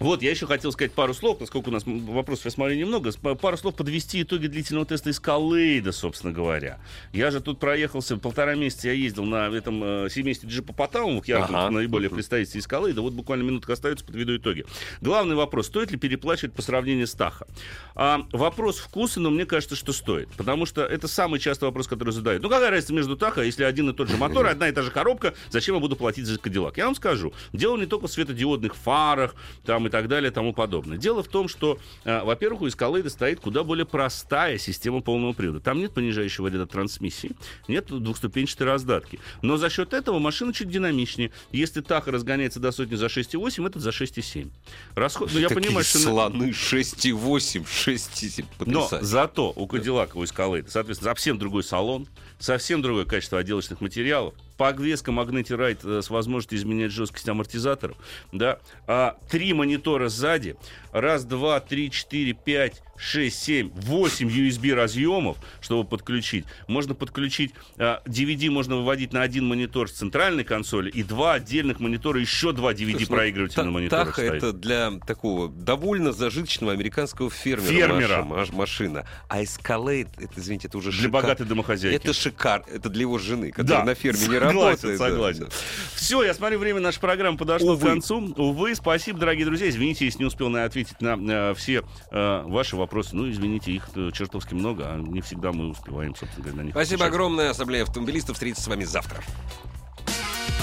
[0.01, 3.13] вот, я еще хотел сказать пару слов, поскольку у нас вопросов, я смотрю, немного.
[3.13, 6.79] С- Пару слов подвести итоги длительного теста из Калейда, собственно говоря.
[7.13, 11.45] Я же тут проехался, полтора месяца я ездил на этом э, семействе джипа Потамовых, я
[11.45, 11.71] Ага.
[11.71, 13.03] наиболее представитель из Калейда.
[13.03, 14.65] Вот буквально минутка остается, подведу итоги.
[15.01, 17.47] Главный вопрос, стоит ли переплачивать по сравнению с Таха?
[17.95, 20.29] А, вопрос вкуса, но мне кажется, что стоит.
[20.37, 22.43] Потому что это самый частый вопрос, который задают.
[22.43, 24.91] Ну, какая разница между Таха, если один и тот же мотор, одна и та же
[24.91, 26.77] коробка, зачем я буду платить за Кадиллак?
[26.79, 29.35] Я вам скажу, дело не только в светодиодных фарах,
[29.65, 30.99] там, там и так далее и тому подобное.
[30.99, 35.61] Дело в том, что, э, во-первых, у Escalade стоит куда более простая система полного привода.
[35.61, 37.33] Там нет понижающего ряда трансмиссии,
[37.69, 39.19] нет двухступенчатой раздатки.
[39.43, 41.31] Но за счет этого машина чуть динамичнее.
[41.53, 44.51] Если Таха разгоняется до сотни за 6,8, этот за 6,7.
[44.95, 45.31] Расход...
[45.33, 45.99] Ну, я Такие понимаю, что...
[45.99, 48.45] слоны 6,8, 6,7.
[48.67, 52.07] но зато у Cadillac, у Escalade, соответственно, совсем другой салон,
[52.39, 57.97] совсем другое качество отделочных материалов, подвеска Magneti Ride с возможностью изменять жесткость амортизаторов,
[58.33, 60.57] да, а, три монитора сзади,
[60.93, 66.45] раз, два, три, четыре, пять, шесть, семь, восемь USB разъемов, чтобы подключить.
[66.69, 72.21] Можно подключить DVD, можно выводить на один монитор с центральной консоли и два отдельных монитора,
[72.21, 74.35] еще два Слушай, ну, DVD-проигрывателя на мониторах Таха стоит.
[74.43, 78.23] это для такого довольно зажиточного американского фермера, Фермера.
[78.23, 79.07] маша- маш- машина.
[79.29, 81.97] А Escalade, это, извините, это уже Для шикар- богатой домохозяйки.
[81.97, 84.99] Это шикар, это для его жены, которая Да, на ферме не работает.
[84.99, 85.45] согласен.
[85.45, 85.49] да.
[85.95, 87.87] Все, я смотрю, время нашей программы подошло Увы.
[87.87, 88.35] к концу.
[88.37, 89.69] Увы, спасибо, дорогие друзья.
[89.69, 91.17] Извините, если не успел на ответить на
[91.51, 92.84] э, все э, ваши вопросы.
[93.13, 96.73] Ну, извините, их э, чертовски много, а не всегда мы успеваем, собственно говоря, на них
[96.75, 97.13] Спасибо отвечать.
[97.15, 97.51] огромное.
[97.51, 99.23] Ассамблея автомобилистов встретится с вами завтра.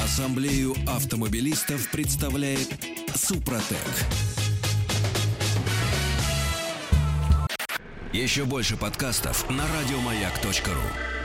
[0.03, 2.67] Ассамблею автомобилистов представляет
[3.15, 3.77] Супротек.
[8.13, 11.20] Еще больше подкастов на радиомаяк.ру.